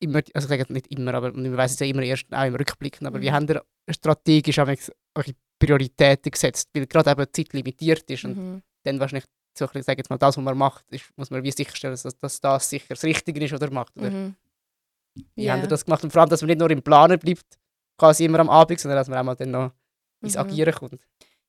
[0.00, 2.54] immer, also ich sage nicht immer, aber man weiß es ja immer erst auch im
[2.54, 3.22] Rückblick, aber mhm.
[3.22, 6.70] wie haben ihr strategisch eure Prioritäten gesetzt?
[6.74, 8.62] Weil gerade eben die Zeit limitiert ist und mhm.
[8.84, 11.50] dann wahrscheinlich so ich sage jetzt mal, das, was man macht, ist, muss man wie
[11.50, 13.96] sicherstellen, dass, dass das sicher das Richtige ist, oder macht.
[13.96, 14.10] Oder?
[14.10, 14.34] Mhm.
[15.34, 15.54] Wie yeah.
[15.54, 16.02] haben ihr das gemacht?
[16.04, 17.58] Und vor allem, dass man nicht nur im Planen bleibt,
[17.98, 19.72] quasi immer am Abend, sondern dass man auch mal dann noch
[20.22, 20.40] ins Mhm.
[20.40, 21.00] Agieren kommt.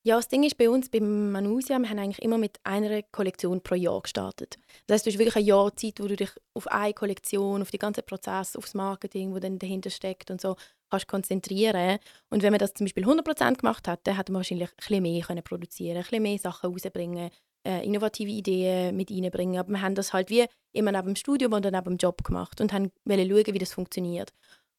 [0.03, 3.61] Ja, das Ding ist bei uns, beim Manusia, wir haben eigentlich immer mit einer Kollektion
[3.61, 4.57] pro Jahr gestartet.
[4.87, 7.69] Das heißt, du hast wirklich ein Jahr Zeit, wo du dich auf eine Kollektion, auf
[7.69, 10.55] die ganzen Prozesse, aufs Marketing, wo dann dahinter steckt und so,
[10.89, 11.99] kannst konzentrieren.
[12.31, 15.03] Und wenn man das zum Beispiel 100% gemacht hat, dann hätte man wahrscheinlich ein bisschen
[15.03, 17.29] mehr können produzieren, ein bisschen mehr Sachen rausbringen,
[17.63, 19.59] äh, innovative Ideen mit reinbringen.
[19.59, 22.59] Aber wir haben das halt wie immer neben dem Studium oder neben dem Job gemacht
[22.59, 24.33] und haben schauen, wie das funktioniert.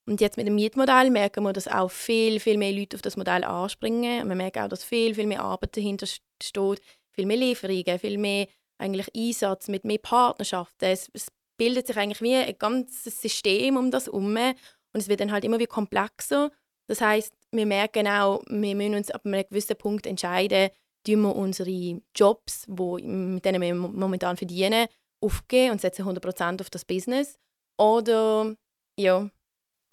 [0.09, 3.17] Und jetzt mit dem Mietmodell merken wir, dass auch viel, viel mehr Leute auf das
[3.17, 4.29] Modell anspringen.
[4.29, 6.81] Wir merken auch, dass viel, viel mehr Arbeit dahinter st- steht,
[7.13, 10.87] viel mehr Lieferungen, viel mehr eigentlich Einsatz mit mehr Partnerschaften.
[10.87, 15.21] Es, es bildet sich eigentlich wie ein ganzes System um das herum und es wird
[15.21, 16.51] dann halt immer wie komplexer.
[16.89, 20.71] Das heißt, wir merken auch, wir müssen uns ab einem gewissen Punkt entscheiden,
[21.07, 24.87] tun wir unsere Jobs, wo, mit denen wir mo- momentan verdienen,
[25.21, 27.39] aufgeben und setzen 100% auf das Business.
[27.79, 28.57] Oder
[28.99, 29.31] ja,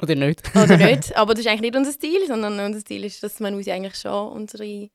[0.01, 0.41] Oder nicht?
[0.55, 1.15] oder nicht.
[1.17, 4.29] Aber das ist eigentlich nicht unser Ziel, sondern unser Ziel ist, dass man eigentlich schon
[4.31, 4.89] unsere,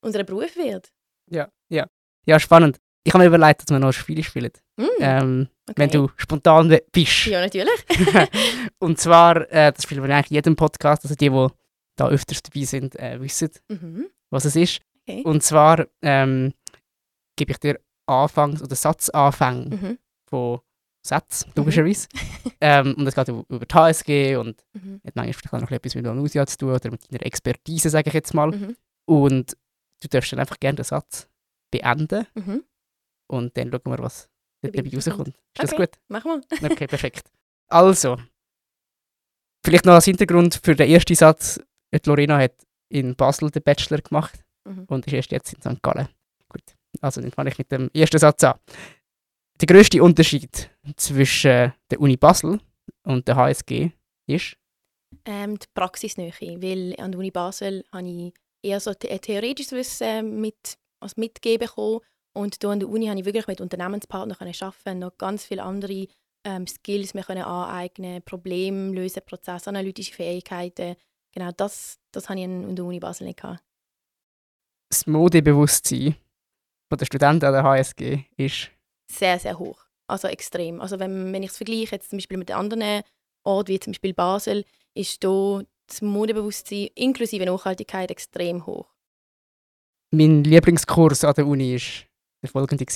[0.00, 0.90] unser Beruf wird.
[1.30, 1.86] ja, ja.
[2.24, 2.78] Ja, spannend.
[3.04, 4.52] Ich habe mir überlegt, dass wir noch ein Spiel spielen.
[4.76, 5.74] Mm, Ähm, okay.
[5.76, 7.26] Wenn du spontan bist.
[7.26, 7.84] Ja, natürlich.
[8.78, 11.46] Und zwar, äh, das spielen wir eigentlich in jedem Podcast, also die, die
[11.96, 14.06] da öfters dabei sind, äh, wissen, Mhm.
[14.30, 14.80] was es ist.
[15.08, 15.22] Okay.
[15.24, 16.54] Und zwar ähm,
[17.36, 19.98] gebe ich dir Anfangs- oder Satzanfänge Mhm.
[20.28, 20.60] von
[21.04, 22.06] Sätzen, logischerweise.
[22.60, 25.00] ähm, und es geht über die HSG und Mhm.
[25.04, 28.08] hat manchmal vielleicht auch noch etwas mit Manusia zu tun oder mit deiner Expertise, sage
[28.08, 28.50] ich jetzt mal.
[28.52, 28.76] Mhm.
[29.06, 29.56] Und
[30.00, 31.28] du darfst dann einfach gerne den Satz
[31.72, 32.62] beenden Mhm.
[33.28, 34.28] und dann schauen wir, was
[34.64, 35.28] Dabei rauskommt.
[35.28, 35.86] Ist das Okay.
[35.86, 35.98] gut?
[36.08, 36.60] Machen wir.
[36.78, 37.28] Okay, perfekt.
[37.68, 38.16] Also,
[39.64, 41.60] vielleicht noch als Hintergrund für den ersten Satz.
[41.92, 42.54] Die Lorena hat
[42.88, 44.84] in Basel den Bachelor gemacht Mhm.
[44.88, 45.82] und ist erst jetzt in St.
[45.82, 46.08] Gallen.
[46.48, 46.62] Gut,
[47.00, 48.54] also dann fange ich mit dem ersten Satz an.
[49.60, 52.60] Der grösste Unterschied zwischen der Uni Basel
[53.04, 53.90] und der HSG
[54.26, 54.56] ist,
[55.24, 60.40] Ähm, die Praxisnähe, weil an der Uni Basel habe ich eher so the theoretisches Wissen
[60.40, 62.00] mit, als mitgeben bekommen
[62.34, 65.62] und hier an der Uni habe ich wirklich mit Unternehmenspartnern können arbeiten, noch ganz viele
[65.62, 66.06] andere
[66.44, 70.96] ähm, Skills mir können aneignen, Probleme lösen, prozessanalytische Fähigkeiten.
[71.32, 73.62] Genau das, das habe ich an der Uni Basel nicht gehabt.
[74.90, 76.16] das Modebewusstsein
[76.90, 78.70] den Studenten an der HSG ist
[79.10, 79.81] Sehr, sehr hoch.
[80.06, 80.80] Also extrem.
[80.80, 83.02] Also wenn, wenn ich es vergleiche jetzt zum Beispiel mit anderen
[83.44, 88.88] Orten, wie zum Beispiel Basel, ist hier das Modebewusstsein inklusive Nachhaltigkeit extrem hoch.
[90.10, 92.06] mein Lieblingskurs an der Uni ist
[92.42, 92.86] der folgende.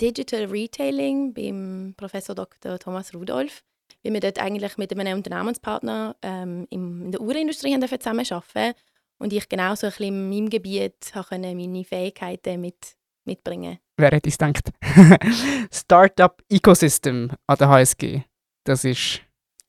[0.00, 2.78] Digital Retailing beim Professor Dr.
[2.78, 3.64] Thomas Rudolph,
[4.02, 8.74] weil wir dort eigentlich mit einem Unternehmenspartner ähm, in der Uhrenindustrie zusammenarbeiten
[9.18, 14.28] und ich genau so ein bisschen in meinem Gebiet meine Fähigkeiten mit, mitbringen Wer hätte
[14.28, 14.70] es gedacht?
[15.72, 18.22] Startup Ecosystem an der HSG.
[18.64, 19.20] Das ist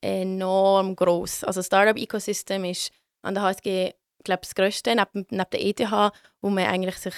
[0.01, 1.43] enorm groß.
[1.43, 6.49] Also das Startup-Ecosystem ist an der HSG glaube das grösste neben, neben der ETH, wo
[6.49, 7.15] man eigentlich sich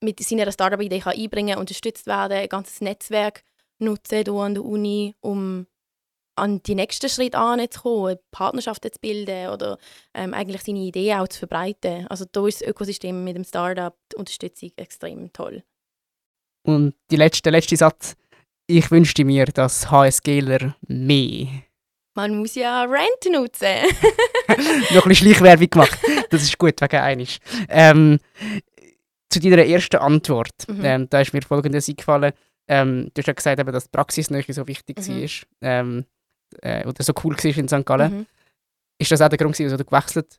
[0.00, 3.42] mit seiner Startup-Idee kann einbringen kann, unterstützt werden, ein ganzes Netzwerk
[3.78, 5.66] nutzen hier an der Uni, um
[6.36, 9.78] an die nächsten Schritte anzukommen, Partnerschaften zu bilden oder
[10.14, 12.06] ähm, eigentlich seine Idee auch zu verbreiten.
[12.08, 15.64] Also da ist das Ökosystem mit dem Startup, die Unterstützung extrem toll.
[16.68, 18.14] Und die letzte, der letzte Satz.
[18.66, 21.46] Ich wünschte mir, dass HSGler mehr.
[22.14, 23.66] Man muss ja Rent nutzen.
[24.94, 25.98] Noch ein bisschen Schleichwerbung gemacht.
[26.28, 27.38] Das ist gut, wegen einisch.
[27.70, 28.18] Ähm,
[29.30, 30.52] zu deiner ersten Antwort.
[30.68, 30.84] Mhm.
[30.84, 32.34] Ähm, da ist mir folgendes eingefallen.
[32.68, 35.22] Ähm, du hast ja gesagt, eben, dass die Praxisnähe so wichtig Mhm.
[35.22, 35.46] war.
[35.62, 36.04] Ähm,
[36.60, 37.86] äh, oder so cool war in St.
[37.86, 38.12] Gallen.
[38.12, 38.26] Mhm.
[38.98, 40.36] Ist das auch der Grund, wieso du gewechselt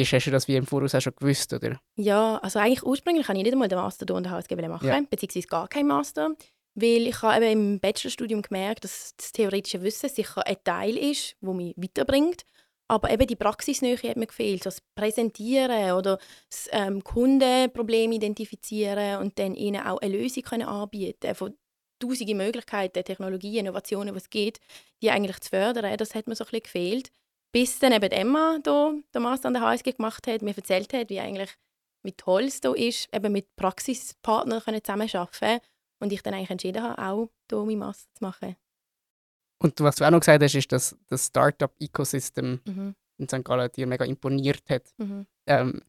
[0.00, 0.12] bist?
[0.12, 1.52] Hast du das wie im Voraus auch schon gewusst?
[1.52, 1.78] Oder?
[1.96, 4.86] Ja, also eigentlich ursprünglich habe ich nicht einmal den Master hier an der HSG machen,
[4.88, 5.00] Ja.
[5.08, 6.34] beziehungsweise gar keinen Master,
[6.74, 11.36] weil ich habe eben im Bachelorstudium gemerkt, dass das theoretische Wissen sicher ein Teil ist,
[11.40, 12.42] wo mich weiterbringt,
[12.88, 16.18] aber eben die Praxisnähe hat mir gefehlt, so das Präsentieren oder
[16.50, 21.54] das ähm, Kundenproblem identifizieren und dann ihnen auch eine Lösung können anbieten von
[21.98, 24.60] tausende Möglichkeiten, Technologien, Innovationen, was es gibt,
[25.02, 27.10] die eigentlich zu fördern, das hat mir so ein bisschen gefehlt.
[27.56, 31.08] Bis dann eben Emma hier, den Master an der HSG gemacht hat, mir erzählt hat,
[31.08, 31.56] wie eigentlich
[32.02, 35.60] wie toll es hier ist, eben mit Praxispartnern können zusammenarbeiten
[35.98, 38.56] und ich dann eigentlich entschieden habe, auch hier meinen Master zu machen.
[39.62, 42.94] Und was du auch noch gesagt hast, ist, dass das Startup-Ecosystem Mhm.
[43.16, 43.42] in St.
[43.42, 44.84] Gallen dir mega imponiert hat.
[44.98, 45.26] Mhm.
[45.46, 45.80] Ähm,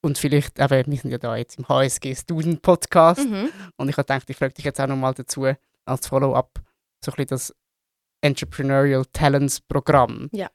[0.00, 3.50] und vielleicht, eben, wir sind ja da jetzt im HSG Student Podcast Mhm.
[3.78, 5.44] und ich habe gedacht, ich frage dich jetzt auch nochmal dazu
[5.86, 6.60] als Follow-up,
[7.04, 7.54] so ein bisschen das
[8.22, 10.30] Entrepreneurial Talents Programm.
[10.32, 10.48] Ja.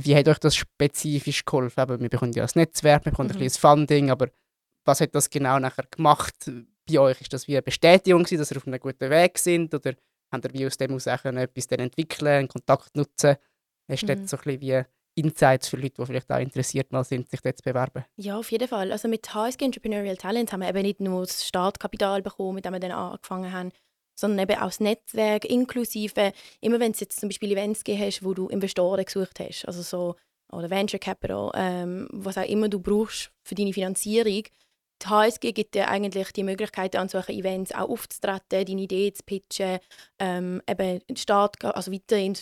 [0.00, 1.80] Wie hat euch das spezifisch geholfen?
[1.80, 3.34] Eben, wir bekommen ja das Netzwerk, wir bekommen Mhm.
[3.36, 4.28] ein bisschen Funding, aber
[4.84, 6.34] was hat das genau nachher gemacht
[6.88, 7.20] bei euch?
[7.20, 9.94] Ist das wie eine Bestätigung, gewesen, dass ihr auf einem guten Weg sind oder
[10.32, 13.36] habt ihr wie aus dem aus auch etwas entwickeln, einen Kontakt nutzen?
[13.90, 14.16] Hast du Mhm.
[14.18, 14.82] dort so ein bisschen wie
[15.20, 18.04] Insights für Leute, die vielleicht auch interessiert mal sind, sich dort zu bewerben?
[18.16, 18.92] Ja, auf jeden Fall.
[18.92, 22.72] Also mit HSG Entrepreneurial Talent haben wir eben nicht nur das Startkapital bekommen, mit dem
[22.74, 23.72] wir dann angefangen haben,
[24.18, 28.24] sondern eben auch das Netzwerk inklusive, immer wenn es jetzt zum Beispiel Events gegeben hast,
[28.24, 30.16] wo du Investoren gesucht hast, also so
[30.50, 34.42] oder Venture Capital, ähm, was auch immer du brauchst für deine Finanzierung,
[35.02, 39.22] die HSG gibt dir eigentlich die Möglichkeit, an solchen Events auch aufzutreten, deine Idee zu
[39.22, 39.78] pitchen,
[40.18, 42.36] ähm, eben Start, also weiterhin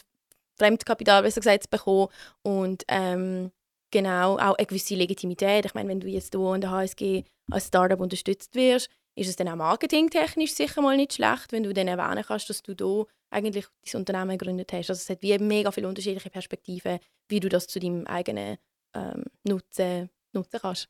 [0.58, 2.08] Fremdkapital besser gesagt, zu bekommen
[2.42, 3.50] und ähm,
[3.90, 5.66] genau auch eine gewisse Legitimität.
[5.66, 9.36] Ich meine, wenn du jetzt hier an der HSG als Startup unterstützt wirst, ist es
[9.36, 13.06] dann auch marketingtechnisch sicher mal nicht schlecht, wenn du dann erwähnen kannst, dass du hier
[13.30, 14.90] eigentlich dein Unternehmen gegründet hast.
[14.90, 18.58] Also es hat wie mega viele unterschiedliche Perspektiven, wie du das zu deinem eigenen
[18.94, 20.88] ähm, Nutzen nutzen kannst.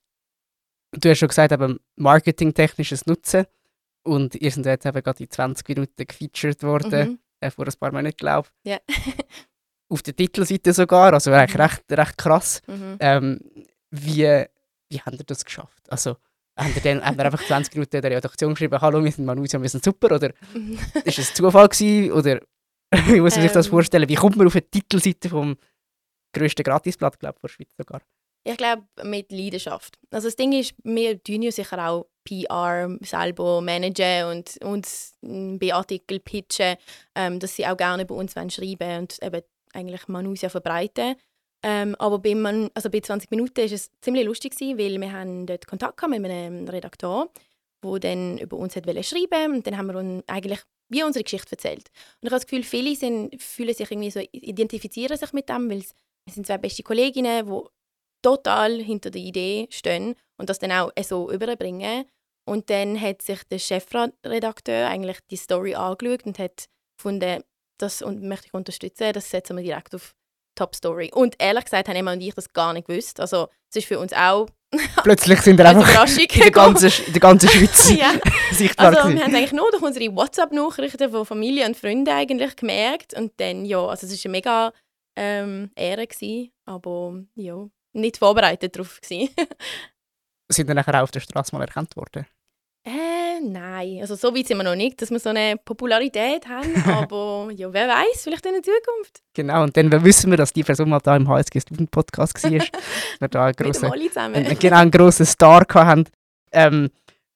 [0.92, 3.46] Du hast schon gesagt, eben marketingtechnisches Nutzen
[4.02, 7.18] und ihr seid jetzt eben gerade in 20 Minuten gefeatured worden, mhm.
[7.40, 8.72] äh, vor ein paar Monaten, glaube ich.
[8.72, 8.78] Ja.
[9.88, 11.60] Auf der Titelseite sogar, also eigentlich mhm.
[11.60, 12.60] recht, recht krass.
[12.66, 12.96] Mhm.
[12.98, 13.40] Ähm,
[13.90, 14.44] wie,
[14.88, 15.90] wie habt ihr das geschafft?
[15.90, 16.16] Also,
[16.56, 19.24] haben wir dann haben wir einfach 20 Minuten in der Redaktion geschrieben, hallo, wir sind
[19.24, 20.32] Manusia, wir sind super, oder
[21.04, 22.40] ist es Zufall gewesen, oder
[23.08, 23.70] wie muss man sich das ähm.
[23.70, 24.08] vorstellen?
[24.08, 25.56] Wie kommt man auf eine Titelseite vom
[26.32, 28.00] grössten Gratisblatt, glaube ich, der Schweiz sogar?
[28.44, 29.98] Ich glaube, mit Leidenschaft.
[30.10, 35.74] Also das Ding ist, wir tun ja sicher auch PR selber managen und uns bei
[35.74, 36.76] Artikeln pitchen,
[37.16, 39.42] ähm, dass sie auch gerne bei uns schreiben und eben
[39.72, 41.16] eigentlich Manusia verbreiten.
[41.68, 45.10] Ähm, aber bei, man, also bei 20 Minuten war es ziemlich lustig, gewesen, weil wir
[45.10, 47.28] haben dort Kontakt mit einem Redakteur,
[47.82, 51.56] der dann über uns wollte schreiben und dann haben wir uns eigentlich wie unsere Geschichte
[51.56, 51.88] erzählt.
[52.20, 55.68] Und ich habe das Gefühl, viele sind, fühlen sich irgendwie so, identifizieren sich mit dem,
[55.68, 57.60] weil wir sind zwei beste Kolleginnen, die
[58.22, 62.04] total hinter der Idee stehen und das dann auch so überbringen.
[62.48, 67.42] Und dann hat sich der Chefredakteur eigentlich die Story angeschaut und hat gefunden,
[67.78, 70.14] das möchte ich unterstützen, das setzen wir direkt auf
[70.56, 71.10] Top Story.
[71.14, 73.20] Und ehrlich gesagt haben Emma und ich das gar nicht gewusst.
[73.20, 74.48] Also es ist für uns auch
[75.02, 78.12] Plötzlich sind wir einfach in der ganzen, in der ganzen Schweiz ja.
[78.52, 83.14] sichtbar Also wir haben eigentlich nur durch unsere WhatsApp-Nachrichten von Familie und Freunden eigentlich gemerkt.
[83.14, 84.72] Und dann, ja, also es war eine mega
[85.16, 88.98] ähm, Ehre, gewesen, aber ja, nicht vorbereitet darauf.
[89.02, 89.30] sind
[90.68, 92.26] ihr nachher auch auf der Straße mal erkannt worden?
[93.42, 93.98] Nein.
[94.00, 96.74] Also so weit sind wir noch nicht, dass wir so eine Popularität haben.
[96.86, 99.22] aber ja, wer weiß, vielleicht in der Zukunft.
[99.34, 102.50] Genau, und dann wissen wir, dass die Person mal da im HSG Student Podcast war.
[103.20, 106.04] wir da einen grossen, einen, genau, einen grossen Star hatten.
[106.52, 106.90] Ähm,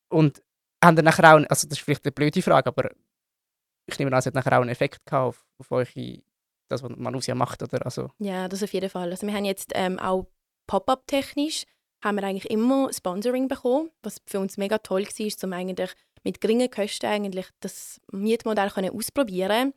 [0.08, 0.42] und
[0.82, 2.90] haben dann nachher auch, also das ist vielleicht eine blöde Frage, aber
[3.86, 6.22] ich nehme an, es hat nachher auch einen Effekt gehabt auf, auf euch,
[6.68, 7.84] das, was Manusia macht, oder?
[7.84, 8.10] Also.
[8.18, 9.10] Ja, das auf jeden Fall.
[9.10, 10.26] Also wir haben jetzt ähm, auch
[10.66, 11.64] Pop-up-technisch
[12.02, 15.90] haben wir eigentlich immer Sponsoring bekommen, was für uns mega toll war, um eigentlich
[16.24, 19.72] mit geringen Kosten eigentlich das Mietmodell ausprobieren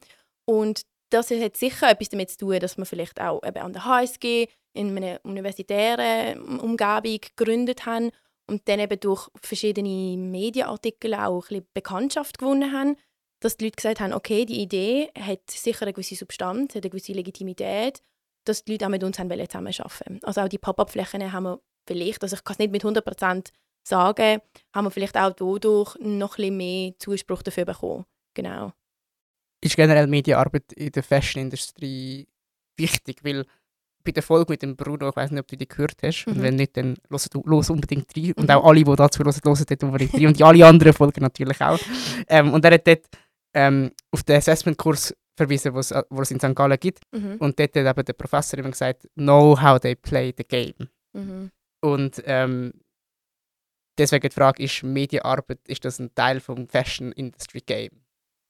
[0.46, 3.86] Und das hat sicher etwas damit zu tun, dass wir vielleicht auch eben an der
[3.86, 8.10] HSG in einer universitären Umgebung gegründet haben
[8.48, 12.98] und dann eben durch verschiedene Medienartikel auch ein bisschen Bekanntschaft gewonnen haben,
[13.40, 16.90] dass die Leute gesagt haben, okay, die Idee hat sicher eine gewisse Substanz, hat eine
[16.90, 18.02] gewisse Legitimität,
[18.46, 20.20] dass die Leute auch mit uns zusammenarbeiten wollen.
[20.24, 23.50] Also auch die Pop-up-Flächen haben wir vielleicht, also ich kann es nicht mit 100%
[23.84, 24.42] sagen,
[24.74, 28.06] haben wir vielleicht auch dadurch noch ein bisschen mehr Zuspruch dafür bekommen.
[28.34, 28.74] Genau.
[29.62, 32.28] Ist generell Medienarbeit in der Fashion-Industrie
[32.78, 33.24] wichtig?
[33.24, 33.46] Weil
[34.04, 36.34] bei der Folge mit dem Bruno, ich weiß nicht, ob du die gehört hast, mhm.
[36.34, 38.34] und wenn nicht, dann los, los unbedingt rein.
[38.34, 38.56] Und mhm.
[38.56, 40.28] auch alle, die dazu hören, hören dort unbedingt rein.
[40.28, 41.80] Und die alle anderen Folgen natürlich auch.
[42.28, 43.06] Ähm, und er hat dort
[43.54, 46.56] ähm, auf den Assessment-Kurs verwiesen, wo es in St.
[46.56, 47.04] Gallen gibt.
[47.12, 47.38] Mhm.
[47.40, 50.90] Und dort hat eben der Professor immer gesagt, know how they play the game.
[51.14, 51.52] Mhm.
[51.84, 52.74] Und ähm,
[53.98, 58.06] deswegen die Frage, ist Medienarbeit, ist das ein Teil vom Fashion Industry Game?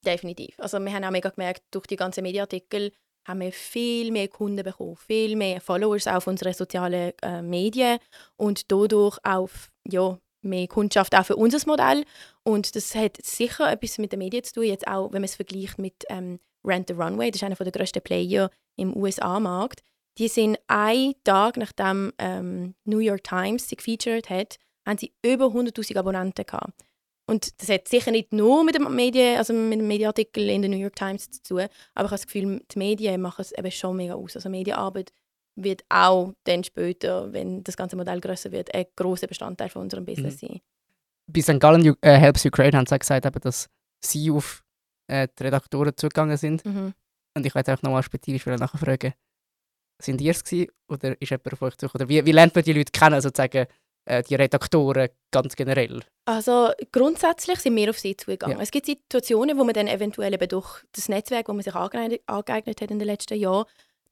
[0.05, 0.53] Definitiv.
[0.59, 2.91] Also wir haben auch mega gemerkt, durch die ganzen Medienartikel
[3.27, 7.97] haben wir viel mehr Kunden bekommen, viel mehr Followers auf unseren sozialen äh, Medien
[8.35, 9.49] und dadurch auch
[9.89, 12.03] ja, mehr Kundschaft auch für unser Modell.
[12.43, 15.35] Und das hat sicher etwas mit den Medien zu tun, jetzt auch, wenn man es
[15.35, 19.81] vergleicht mit ähm, Rent the Runway, das ist einer der grössten Player im USA-Markt.
[20.17, 25.45] Die sind einen Tag, nachdem ähm, New York Times sie gefeatured hat, haben sie über
[25.45, 26.73] 100'000 Abonnenten gehabt.
[27.25, 30.69] Und das hat sicher nicht nur mit dem, Medien, also mit dem Medienartikel in der
[30.69, 33.71] New York Times zu tun, aber ich habe das Gefühl, die Medien machen es eben
[33.71, 34.35] schon mega aus.
[34.35, 35.13] Also Medienarbeit
[35.55, 40.05] wird auch dann später, wenn das ganze Modell größer wird, ein großer Bestandteil von unserem
[40.05, 40.47] Business mhm.
[40.47, 40.61] sein.
[41.27, 41.59] Bei St.
[41.59, 43.69] Gallen äh, Helps Ukraine haben sie gesagt, eben, dass
[44.03, 44.63] sie auf
[45.07, 46.65] äh, die Redaktoren zugegangen sind.
[46.65, 46.93] Mhm.
[47.35, 49.13] Und ich wollte auch nochmal spezifisch nachfragen,
[49.99, 50.43] sind ihr es
[50.87, 51.87] oder ist jemand auf euch zu?
[51.93, 53.67] Oder wie, wie lernt man die Leute kennen, sozusagen
[54.05, 56.01] äh, die Redaktoren ganz generell?
[56.25, 58.57] Also grundsätzlich sind wir auf sie zugegangen.
[58.57, 58.63] Ja.
[58.63, 62.21] Es gibt Situationen, wo man dann eventuell eben durch das Netzwerk, das man sich angeeignet,
[62.27, 63.65] angeeignet hat in den letzten Jahren,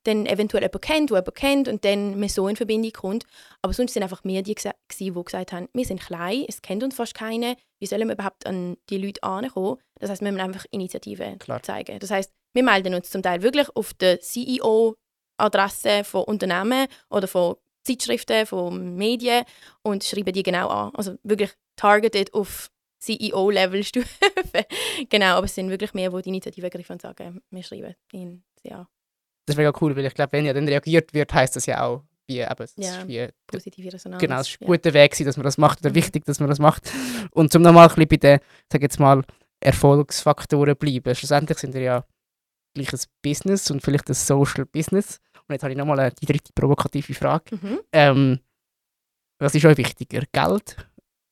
[0.04, 3.26] dann eventuell jemand kennt, der jemand kennt und dann man so in Verbindung kommt.
[3.62, 6.96] Aber sonst sind einfach wir die, die gesagt haben, wir sind klein, es kennt uns
[6.96, 9.78] fast keiner, wie sollen wir überhaupt an die Leute ankommen?
[10.00, 11.62] Das heißt, wir müssen einfach Initiative Klar.
[11.62, 12.00] zeigen.
[12.00, 14.20] Das heißt, wir melden uns zum Teil wirklich auf der
[15.42, 19.44] CEO-Adresse von Unternehmen oder von Zeitschriften, von Medien
[19.82, 20.92] und schreiben die genau an.
[20.96, 24.08] Also wirklich targeted auf CEO-Level-Stufe.
[25.10, 28.44] genau, aber es sind wirklich mehr, die die Initiative ergreifen und sagen, wir schreiben ihn,
[28.64, 28.88] ja.
[29.48, 31.84] Das wäre ja cool, weil ich glaube, wenn ja dann reagiert wird, heißt das ja
[31.84, 34.22] auch, wie eben, ja, wie, positive Resonanz.
[34.22, 34.94] Genau, es ist ein guter ja.
[34.94, 35.96] Weg, dass man das macht oder mhm.
[35.96, 36.92] wichtig, dass man das macht.
[37.32, 38.40] Und zum nochmal ein bisschen bei den,
[38.72, 39.24] sag jetzt mal,
[39.60, 41.16] Erfolgsfaktoren bleiben.
[41.16, 42.06] Schlussendlich sind wir ja
[42.74, 45.20] gleich ein Business und vielleicht ein Social Business.
[45.52, 47.58] Und jetzt habe ich nochmal die dritte provokative Frage.
[47.58, 47.80] Mhm.
[47.92, 48.40] Ähm,
[49.38, 50.78] was ist euch wichtiger, Geld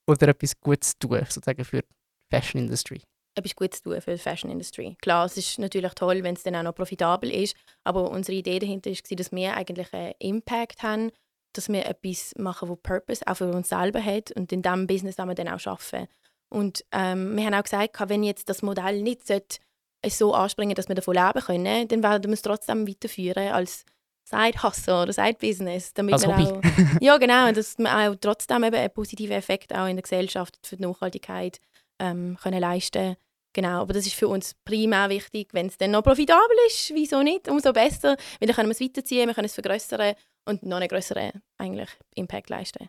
[0.06, 1.86] oder etwas Gutes tun, sozusagen für die
[2.28, 3.00] Fashion Industry?
[3.34, 4.94] Etwas Gutes tun für die Fashion Industry.
[5.00, 8.58] Klar, es ist natürlich toll, wenn es dann auch noch profitabel ist, aber unsere Idee
[8.58, 11.12] dahinter war, dass wir eigentlich einen Impact haben,
[11.54, 15.16] dass wir etwas machen, das Purpose auch für uns selber hat und in diesem Business
[15.16, 16.08] wir dann auch arbeiten.
[16.50, 20.94] Und ähm, wir haben auch gesagt, wenn jetzt das Modell nicht so anspringen dass wir
[20.94, 23.86] davon leben können, dann werden wir es trotzdem weiterführen als
[24.30, 25.94] Side-Hustle oder Side-Business.
[25.94, 26.44] Damit Als Hobby.
[26.44, 26.60] Auch,
[27.00, 27.52] ja, genau.
[27.52, 31.60] Dass wir auch trotzdem eben einen positiven Effekt auch in der Gesellschaft für die Nachhaltigkeit
[32.00, 33.16] ähm, können leisten
[33.52, 35.48] Genau, aber das ist für uns primär wichtig.
[35.52, 37.48] Wenn es dann noch profitabel ist, wieso nicht?
[37.48, 40.14] Umso besser, weil dann können wir es weiterziehen, wir können es vergrößern
[40.46, 42.88] und noch einen größeren eigentlich, Impact leisten.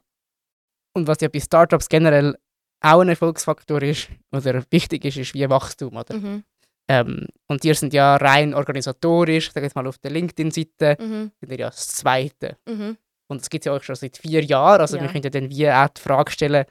[0.93, 2.37] Und was ja bei Startups generell
[2.81, 5.95] auch ein Erfolgsfaktor ist oder wichtig ist, ist wie Wachstum.
[5.95, 6.15] Oder?
[6.15, 6.43] Mhm.
[6.91, 11.31] Ähm, und ihr sind ja rein organisatorisch, ich sage jetzt mal auf der LinkedIn-Seite, mhm.
[11.39, 12.57] sind ihr ja das Zweite.
[12.65, 12.97] Mhm.
[13.29, 14.81] Und das gibt es ja auch schon seit vier Jahren.
[14.81, 15.03] Also ja.
[15.03, 16.65] wir können ja dann wie auch die Frage stellen,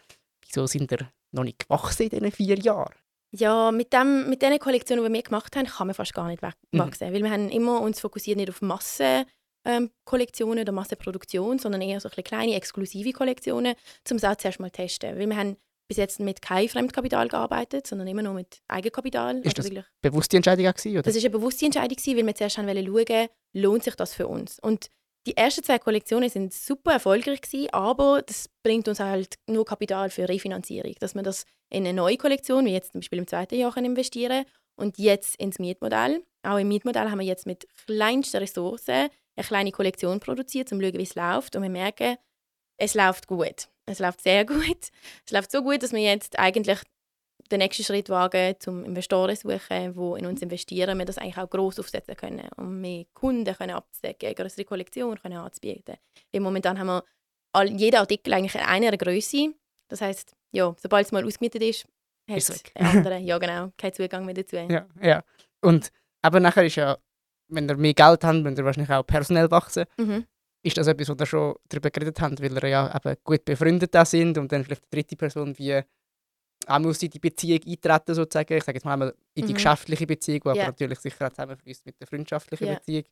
[0.44, 2.92] wieso sind ihr noch nicht gewachsen in diesen vier Jahren?
[3.30, 6.42] Ja, mit, dem, mit den Kollektionen, die wir gemacht haben, kann man fast gar nicht
[6.42, 6.78] mhm.
[6.78, 7.08] wachsen.
[7.08, 7.14] Mhm.
[7.14, 12.10] Weil wir haben immer uns fokussiert nicht auf Massenkollektionen ähm, oder Massenproduktion, sondern eher so
[12.14, 13.74] ein kleine, exklusive Kollektionen,
[14.10, 15.18] um es auch zuerst mal testen.
[15.18, 15.56] Weil wir haben
[15.90, 19.38] bis jetzt mit kein Fremdkapital gearbeitet, sondern immer nur mit Eigenkapital.
[19.38, 21.02] Ist also das eine bewusste Entscheidung gewesen, oder?
[21.02, 24.28] Das ist eine bewusste Entscheidung gewesen, weil wir zuerst schauen wollten, lohnt sich das für
[24.28, 24.60] uns.
[24.60, 24.88] Und
[25.26, 30.10] die ersten zwei Kollektionen sind super erfolgreich gewesen, aber das bringt uns halt nur Kapital
[30.10, 33.56] für Refinanzierung, dass wir das in eine neue Kollektion, wie jetzt zum Beispiel im zweiten
[33.56, 34.44] Jahr, investieren
[34.76, 36.22] und jetzt ins Mietmodell.
[36.44, 40.86] Auch im Mietmodell haben wir jetzt mit kleinsten Ressourcen eine kleine Kollektion produziert, um zu
[40.86, 41.56] schauen, wie es läuft.
[41.56, 42.16] Und wir merken,
[42.76, 43.68] es läuft gut.
[43.90, 44.90] Es läuft sehr gut.
[45.24, 46.80] Es läuft so gut, dass wir jetzt eigentlich
[47.50, 51.38] den nächsten Schritt wagen, zum Investoren zu suchen, die in uns investieren, wir das eigentlich
[51.38, 55.96] auch gross aufsetzen können, um mehr Kunden können abzudecken, eine größere Kollektion können anzubieten.
[56.32, 57.04] Weil momentan haben wir
[57.52, 59.52] all, jeden Artikel eigentlich in einer Größe.
[59.88, 61.86] Das heißt, ja, sobald es mal ausgemietet ist,
[62.28, 64.56] hat es andere, ja genau, keinen Zugang mehr dazu.
[64.56, 65.24] Ja, ja.
[65.60, 65.90] Und
[66.22, 66.98] aber nachher ist ja,
[67.48, 69.86] wenn ihr mehr Geld habt, müsst ihr wahrscheinlich auch personell wachsen.
[69.96, 70.26] Mhm
[70.62, 73.94] ist das etwas, wo wir schon darüber geredet haben, weil wir ja eben gut befreundet
[73.94, 75.82] da sind und dann vielleicht die dritte Person wie
[76.66, 78.56] auch muss in die Beziehung eintreten sozusagen.
[78.56, 79.56] Ich sage jetzt mal in die mhm.
[79.56, 80.62] geschäftliche Beziehung, die yeah.
[80.62, 82.76] aber natürlich sicher auch zusammenfließt mit der freundschaftlichen yeah.
[82.76, 83.04] Beziehung.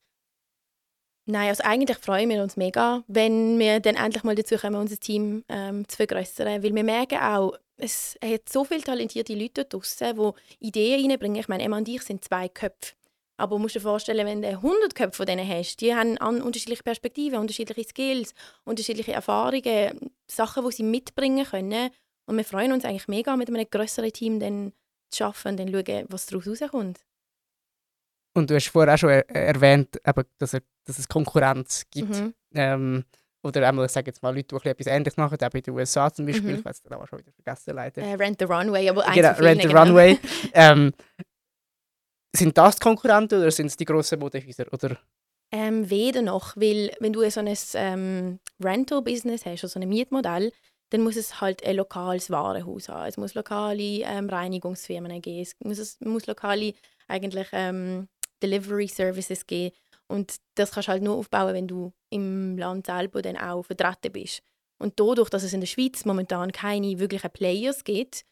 [1.31, 4.97] Nein, also eigentlich freuen wir uns mega, wenn wir dann endlich mal dazu kommen, unser
[4.97, 10.15] Team ähm, zu vergrößern, weil wir merken auch, es hat so viele talentierte Leute draußen,
[10.17, 11.39] die Ideen reinbringen.
[11.39, 12.95] Ich meine, Emma und ich sind zwei Köpfe.
[13.39, 16.83] Aber du musst dir vorstellen, wenn du 100 Köpfe von denen hast, die haben unterschiedliche
[16.83, 21.91] Perspektiven, unterschiedliche Skills, unterschiedliche Erfahrungen, Sachen, die sie mitbringen können.
[22.27, 24.73] Und wir freuen uns eigentlich mega, mit einem größeren Team dann
[25.11, 27.01] zu arbeiten und dann schauen, was daraus rauskommt.
[28.35, 32.11] Und du hast vorher auch schon er erwähnt, eben, dass, er, dass, es Konkurrenz gibt.
[32.11, 32.35] Mhm.
[32.55, 33.05] Ähm,
[33.43, 36.27] oder einmal, sage jetzt mal, Leute, die etwas Ähnliches machen, auch in den USA zum
[36.27, 36.59] Beispiel, mhm.
[36.59, 38.03] ich weiß den schon wieder vergessen leider.
[38.03, 39.83] Äh, Rent the Runway, aber eins genau, Rent the genau.
[39.83, 40.19] Runway.
[40.55, 40.93] ähm,
[42.35, 44.67] sind das die Konkurrenten oder sind es die grossen Modehäuser?
[44.73, 44.99] Oder?
[45.51, 50.53] Ähm, weder noch, weil wenn du so ein ähm, Rental-Business hast, also ein Mietmodell,
[50.91, 53.09] dann muss es halt ein lokales Warenhaus haben.
[53.09, 55.43] Es muss lokale ähm, Reinigungsfirmen geben.
[55.43, 56.75] Es muss, es muss lokale
[57.09, 58.09] eigentlich ähm,
[58.43, 59.75] Delivery Services geben.
[60.07, 64.13] Und das kannst du halt nur aufbauen, wenn du im Land selber dann auch vertreten
[64.13, 64.43] bist.
[64.79, 68.25] Und dadurch, dass es in der Schweiz momentan keine wirklichen Players gibt,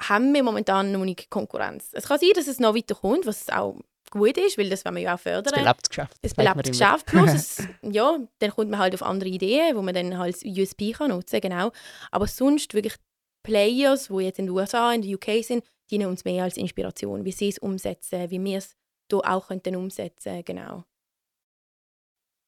[0.00, 1.90] haben wir momentan noch nicht Konkurrenz.
[1.92, 3.78] Es kann sein, dass es noch weiter kommt, was auch
[4.10, 5.52] gut ist, weil das wollen wir ja auch fördern.
[5.54, 6.16] Es belebt das Geschäft.
[6.22, 7.06] Es belebt das Geschäft.
[7.06, 10.92] Plus, es, ja, dann kommt man halt auf andere Ideen, wo man dann halt USP
[10.92, 11.72] kann nutzen genau.
[12.10, 12.94] Aber sonst wirklich
[13.42, 17.24] Players, die jetzt in den USA, in der UK sind, dienen uns mehr als Inspiration,
[17.24, 18.74] wie sie es umsetzen, wie wir es
[19.10, 20.84] hier auch könnten umsetzen genau.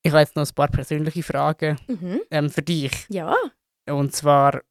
[0.02, 2.20] Ich habe jetzt noch ein paar persönliche Fragen mhm.
[2.30, 2.92] ähm, für dich.
[3.08, 3.36] Ja.
[3.86, 4.62] Und zwar,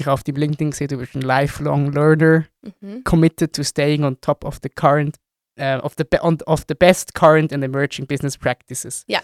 [0.00, 2.46] ich auf dem LinkedIn gesehen, du bist ein Lifelong Learner,
[2.80, 3.04] mhm.
[3.04, 5.16] committed to staying on top of the current
[5.56, 9.04] äh, of, the on, of the best current and emerging business practices.
[9.06, 9.20] Ja.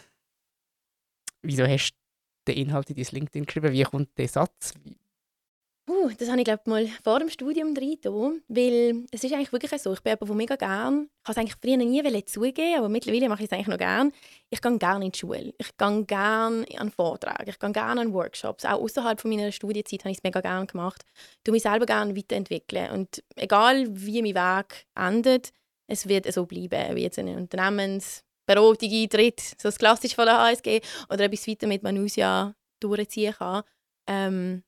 [1.42, 1.92] Wieso hast
[2.44, 3.72] du den Inhalt in dein LinkedIn geschrieben?
[3.72, 4.74] Wie kommt der Satz?
[5.88, 7.96] Uh, das habe ich glaube mal vor dem Studium drin
[8.48, 11.38] weil es ist eigentlich wirklich so, ich bin jemand, der mega gern, ich habe es
[11.38, 14.12] eigentlich früher nie wollen zugeben, aber mittlerweile mache ich es eigentlich noch gern.
[14.50, 18.12] Ich gehe gerne in die Schule, ich gehe gerne an Vorträge, ich gehe gerne an
[18.12, 21.04] Workshops, auch außerhalb meiner Studienzeit habe ich es mega gerne gemacht.
[21.46, 25.52] Ich mich selber gerne weiterentwickeln und egal wie mein Weg endet,
[25.86, 30.80] es wird so bleiben, wie jetzt eine Unternehmensberatung eintritt, so das Klassische von der HSG
[31.08, 33.62] oder etwas weiter mit Manusia durchziehen kann.
[34.08, 34.62] Ähm,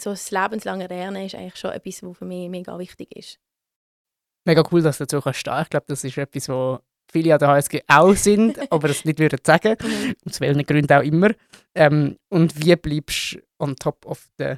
[0.00, 3.38] so das lebenslange Lernen ist eigentlich schon etwas, was für mich mega wichtig ist.
[4.46, 5.46] Mega cool, dass du dazu kannst.
[5.46, 6.80] Ich glaube, das ist etwas, wo
[7.10, 9.76] viele an der HSG auch sind, aber es nicht würden sagen.
[10.26, 11.30] Aus welchen Gründen auch immer.
[11.74, 14.56] Ähm, und wie bleibst du on top of the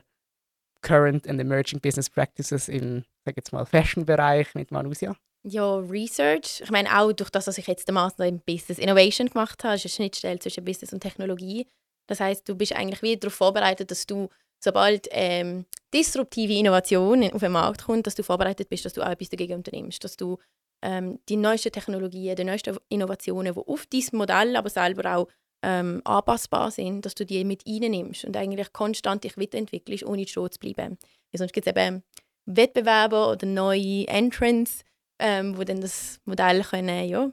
[0.83, 5.17] current and emerging business practices im, sag jetzt mal, Fashion-Bereich mit Manusia?
[5.49, 6.61] Ja, Research.
[6.63, 9.77] Ich meine, auch durch das, dass ich jetzt den Master in Business Innovation gemacht habe,
[9.77, 11.69] ist eine Schnittstelle zwischen Business und Technologie.
[12.09, 14.29] Das heißt, du bist eigentlich wieder darauf vorbereitet, dass du,
[14.59, 19.11] sobald ähm, disruptive Innovation auf den Markt kommt, dass du vorbereitet bist, dass du auch
[19.11, 20.03] etwas dagegen unternimmst.
[20.05, 20.39] Dass du
[20.83, 25.29] ähm, die neuesten Technologien, die neuesten Innovationen, die auf dieses Modell aber selber auch
[25.63, 30.51] ähm, anpassbar sind, dass du die mit reinnimmst und eigentlich konstant dich weiterentwickelst, ohne stehen
[30.51, 30.99] zu bleiben.
[31.33, 32.03] Weil sonst gibt es eben
[32.47, 34.85] Wettbewerber oder neue Entrants,
[35.19, 37.33] ähm, wo dann das Modell können, ja,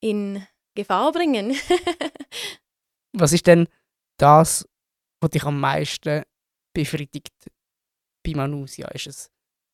[0.00, 1.54] in Gefahr bringen.
[3.12, 3.68] Was ist denn
[4.18, 4.68] das,
[5.24, 6.22] was dich am meisten
[6.74, 7.32] befriedigt
[8.22, 8.88] bei Manusia?
[8.88, 9.30] Ist es,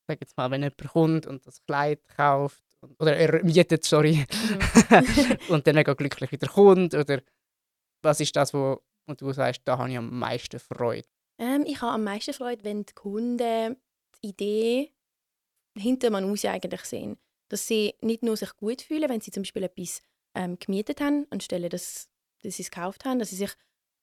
[0.07, 4.24] sag jetzt mal, wenn jemand kommt und das Kleid kauft und, oder er mietet, sorry,
[5.48, 6.94] und dann mega glücklich wieder kommt?
[6.94, 7.22] Oder
[8.03, 11.09] was ist das, wo, wo du sagst, da habe ich am meisten Freude?
[11.38, 13.76] Ähm, ich habe am meisten Freude, wenn die Kunden
[14.22, 14.92] die Idee
[15.76, 17.18] hinter Manusia eigentlich sehen.
[17.48, 20.03] Dass sie nicht nur sich gut fühlen, wenn sie zum Beispiel etwas
[20.34, 22.09] ähm, gemietet haben, anstelle dass,
[22.42, 23.51] dass sie es gekauft haben, dass sie sich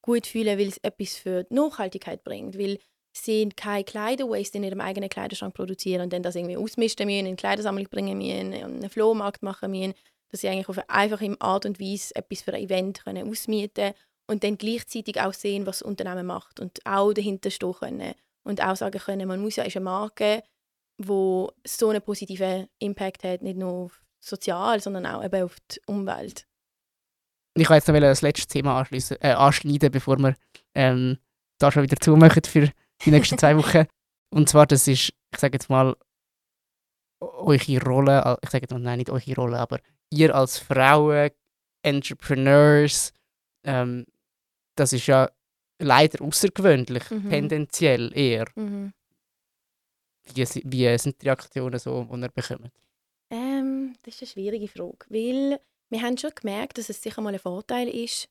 [0.02, 2.80] gut fühlen, weil es etwas für die Nachhaltigkeit bringt, weil
[3.14, 7.28] sie keine Kleiderwaste in ihrem eigenen Kleiderschrank produzieren und dann das irgendwie ausmisten müssen, in
[7.28, 9.94] eine Kleidersammlung bringen müssen, einen Flohmarkt machen müssen,
[10.30, 13.94] dass sie eigentlich auf eine einfache Art und Weise etwas für ein Event können ausmieten
[14.28, 18.62] und dann gleichzeitig auch sehen, was das Unternehmen macht und auch dahinter stehen können und
[18.62, 20.44] auch sagen können, man muss ja eine Marke,
[20.98, 26.48] wo so einen positiven Impact hat, nicht nur sozial, sondern auch eben auf die Umwelt.
[27.60, 30.36] Ich wollte jetzt noch das letzte Thema äh, anschneiden, bevor wir
[30.76, 31.18] ähm,
[31.60, 32.72] da schon wieder zumachen für
[33.06, 33.86] die nächsten zwei Wochen.
[34.30, 35.96] Und zwar, das ist, ich sage jetzt mal,
[37.20, 39.80] eure Rolle, ich sage jetzt mal, nein, nicht eure Rolle, aber
[40.12, 41.32] ihr als Frauen,
[41.84, 43.14] Entrepreneurs,
[43.64, 44.06] ähm,
[44.76, 45.30] das ist ja
[45.80, 47.30] leider außergewöhnlich, Mhm.
[47.30, 48.46] tendenziell eher.
[48.56, 48.94] Mhm.
[50.34, 52.72] Wie, wie sind die Reaktionen so, die ihr bekommt?
[53.30, 57.34] Ähm, das ist eine schwierige Frage, weil wir haben schon gemerkt, dass es sicher mal
[57.34, 58.28] ein Vorteil ist,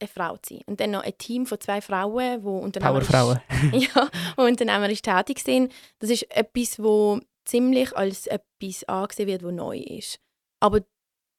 [0.00, 0.62] eine Frau zu sein.
[0.66, 3.40] Und dann noch ein Team von zwei Frauen, die unternehmerisch, Powerfrauen.
[3.72, 5.72] ja, die unternehmerisch tätig sind.
[5.98, 10.18] Das ist etwas, wo ziemlich als etwas angesehen wird, was neu ist.
[10.60, 10.80] Aber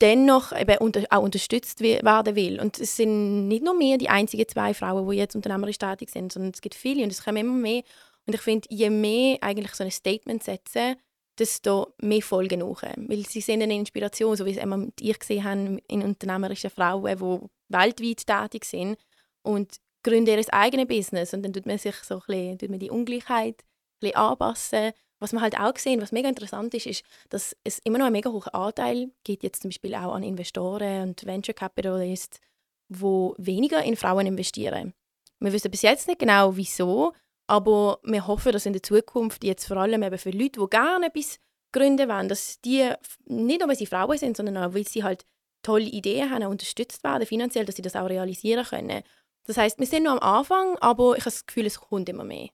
[0.01, 2.59] dennoch eben unter, auch unterstützt we- werden will.
[2.59, 6.31] Und es sind nicht nur mehr die einzigen zwei Frauen, die jetzt unternehmerisch tätig sind,
[6.31, 7.83] sondern es gibt viele und es kommen immer mehr.
[8.25, 10.95] Und ich finde, je mehr eigentlich so ein Statement setzen,
[11.39, 12.83] desto mehr folgen nach.
[12.83, 16.69] Weil sie sind eine Inspiration, so wie es immer mit ich gesehen habe, in unternehmerischen
[16.69, 18.97] Frauen, die weltweit tätig sind
[19.43, 21.33] und gründen ihr eigenes Business.
[21.33, 24.91] Und dann tut man sich so ein bisschen, tut man die Ungleichheit ein bisschen anpassen.
[25.19, 28.13] Was man halt auch gesehen, was mega interessant ist, ist, dass es immer noch einen
[28.13, 32.39] mega hohen Anteil gibt, jetzt zum Beispiel auch an Investoren und Venture Capitalists,
[32.87, 34.93] wo weniger in Frauen investieren.
[35.39, 37.13] Wir wissen bis jetzt nicht genau, wieso,
[37.47, 41.07] aber wir hoffen, dass in der Zukunft jetzt vor allem eben für Leute, die gerne
[41.07, 41.39] etwas
[41.71, 42.91] gründen wollen, dass die
[43.25, 45.25] nicht nur, weil sie Frauen sind, sondern auch, weil sie halt
[45.63, 49.03] tolle Ideen haben, unterstützt werden finanziell, dass sie das auch realisieren können.
[49.45, 52.23] Das heißt, wir sind noch am Anfang, aber ich habe das Gefühl, es kommt immer
[52.23, 52.49] mehr.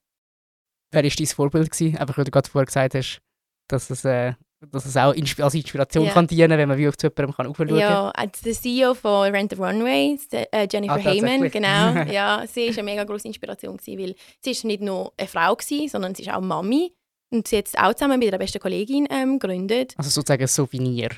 [0.92, 1.72] Wer war dein Vorbild?
[1.72, 1.98] Gewesen?
[1.98, 3.20] Einfach, weil du gerade vorher gesagt hast,
[3.68, 4.34] dass es, äh,
[4.72, 6.14] dass es auch als Inspiration Ja.
[6.14, 7.78] kann dienen wenn man wie auf zu jemandem kann aufschauen kann.
[7.78, 12.04] Ja, als der CEO von Rent the Runway, äh, Jennifer Ah, Heyman, genau.
[12.12, 15.56] ja, sie ist eine mega große Inspiration gewesen, weil sie ist nicht nur eine Frau
[15.56, 16.94] gewesen, sondern sie ist auch Mami
[17.32, 19.94] und sie hat jetzt auch zusammen mit ihrer besten Kollegin ähm, gegründet.
[19.98, 21.10] Also sozusagen ein Souvenir.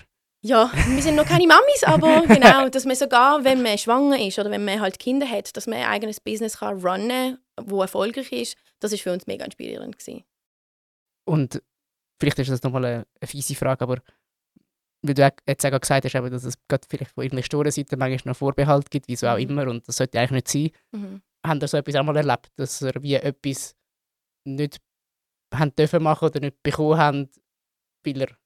[0.41, 4.37] Ja, wir sind noch keine Mamis, aber genau, dass man sogar, wenn man schwanger ist
[4.37, 8.31] oder wenn man halt Kinder hat, dass man ein eigenes Business kann runnen, wo erfolgreich
[8.31, 10.23] ist, das ist für uns mega inspirierend gewesen.
[11.25, 11.63] Und
[12.20, 14.01] vielleicht ist das nochmal eine, eine fiese Frage, aber
[15.01, 18.38] weil du jetzt auch gesagt hast, eben, dass es gerade vielleicht von Investorenseite manchmal noch
[18.38, 19.41] Vorbehalt gibt, wieso auch Mhm.
[19.41, 20.47] immer, und das sollte eigentlich nicht
[20.93, 21.01] sein.
[21.01, 21.22] Mhm.
[21.45, 23.76] Haben ihr so etwas auch mal erlebt, dass ihr wie etwas
[24.45, 24.80] nicht
[25.53, 27.30] haben dürfen machen oder nicht bekommen haben,
[28.03, 28.38] weil ihr das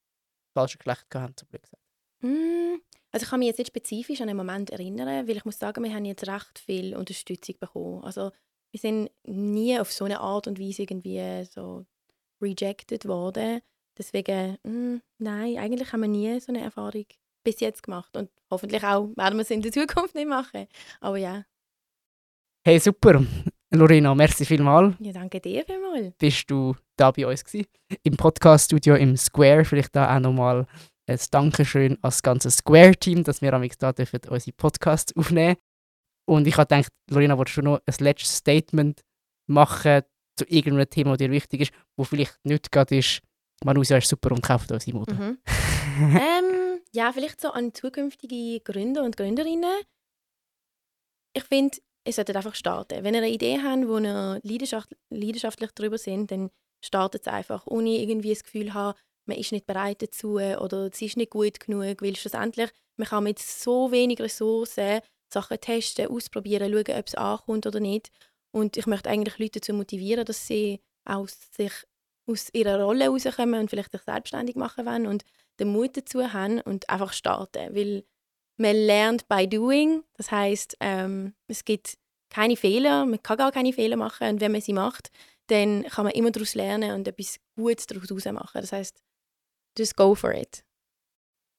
[0.54, 1.82] falsche Geschlecht gehabt habt, so blöd gesagt?
[2.20, 2.76] Mm,
[3.10, 5.82] also ich kann mich jetzt nicht spezifisch an einen Moment erinnern, weil ich muss sagen,
[5.82, 8.04] wir haben jetzt recht viel Unterstützung bekommen.
[8.04, 8.32] Also
[8.72, 11.86] wir sind nie auf so eine Art und Weise irgendwie so
[12.40, 13.60] rejected worden.
[13.98, 17.06] Deswegen, mm, nein, eigentlich haben wir nie so eine Erfahrung
[17.44, 20.66] bis jetzt gemacht und hoffentlich auch werden wir es in der Zukunft nicht machen.
[21.00, 21.44] Aber ja.
[22.66, 23.24] Hey, super.
[23.72, 24.96] Lorena, merci vielmals.
[24.98, 26.14] Ja, danke dir vielmals.
[26.18, 27.68] Bist du da bei uns gewesen?
[28.02, 29.64] Im Podcast-Studio im Square.
[29.64, 30.66] Vielleicht da auch nochmal
[31.06, 35.56] ein Dankeschön als ganzes Square-Team, dass wir am da dürfen unsere Podcasts aufnehmen
[36.26, 39.02] Und ich habe gedacht, Lorena, wolltest du noch ein letztes Statement
[39.46, 40.02] machen
[40.36, 43.20] zu irgendeinem Thema, das dir wichtig ist, wo vielleicht nicht gerade ist,
[43.64, 45.14] Manusia ist super und kauft unsere Mode.
[45.14, 45.38] Mhm.
[46.00, 49.82] ähm, ja, vielleicht so an zukünftige Gründer und Gründerinnen.
[51.34, 53.04] Ich finde, ihr solltet einfach starten.
[53.04, 56.50] Wenn ihr eine Idee habt, wo ihr leidenschaft leidenschaftlich darüber sind, dann
[56.84, 61.00] startet es einfach, ohne irgendwie das Gefühl haben, man ist nicht bereit dazu oder es
[61.00, 65.00] ist nicht gut genug, weil schlussendlich man kann mit so wenig Ressourcen
[65.32, 68.10] Sachen testen, ausprobieren, schauen, ob es ankommt oder nicht.
[68.52, 71.72] Und ich möchte eigentlich Leute dazu motivieren, dass sie aus sich
[72.26, 75.24] aus ihrer Rolle rauskommen und vielleicht sich selbstständig machen wollen und
[75.58, 77.74] den Mut dazu haben und einfach starten.
[77.74, 78.04] Weil
[78.56, 80.02] man lernt by doing.
[80.14, 81.96] Das heißt, ähm, es gibt
[82.28, 85.10] keine Fehler, man kann gar keine Fehler machen und wenn man sie macht,
[85.48, 88.60] dann kann man immer daraus lernen und etwas Gutes daraus machen.
[88.60, 89.02] Das heißt,
[89.76, 90.64] just go for it.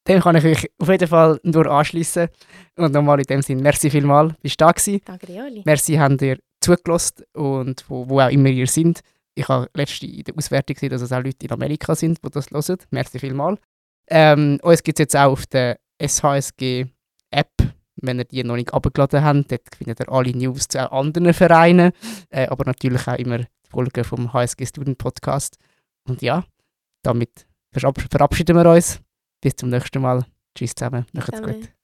[0.08, 2.30] Dem kann ich euch auf jeden Fall nur anschließen.
[2.78, 5.02] Und nochmal in dem Sinne, merci vielmals, bist du da gewesen.
[5.06, 5.62] Danke dir, Oli.
[5.66, 9.02] Merci, habt ihr zugelassen und wo, wo auch immer ihr sind.
[9.36, 12.30] Ich habe letztens in der Auswertung gesehen, dass es auch Leute in Amerika sind, die
[12.30, 12.78] das hören.
[12.92, 13.60] Merci vielmals.
[14.10, 17.52] Ähm, uns gibt es jetzt auch auf der SHSG-App,
[18.02, 19.52] wenn ihr die noch nicht abgeladen habt.
[19.52, 21.92] Dort findet ihr alle News zu anderen Vereinen,
[22.30, 25.58] äh, aber natürlich auch immer die Folgen vom HSG Student Podcast.
[26.08, 26.44] Und ja,
[27.04, 29.00] damit verabschieden wir uns.
[29.42, 30.26] Bis zum nächsten Mal.
[30.56, 31.06] Tschüss zusammen.
[31.14, 31.81] Macht's gut.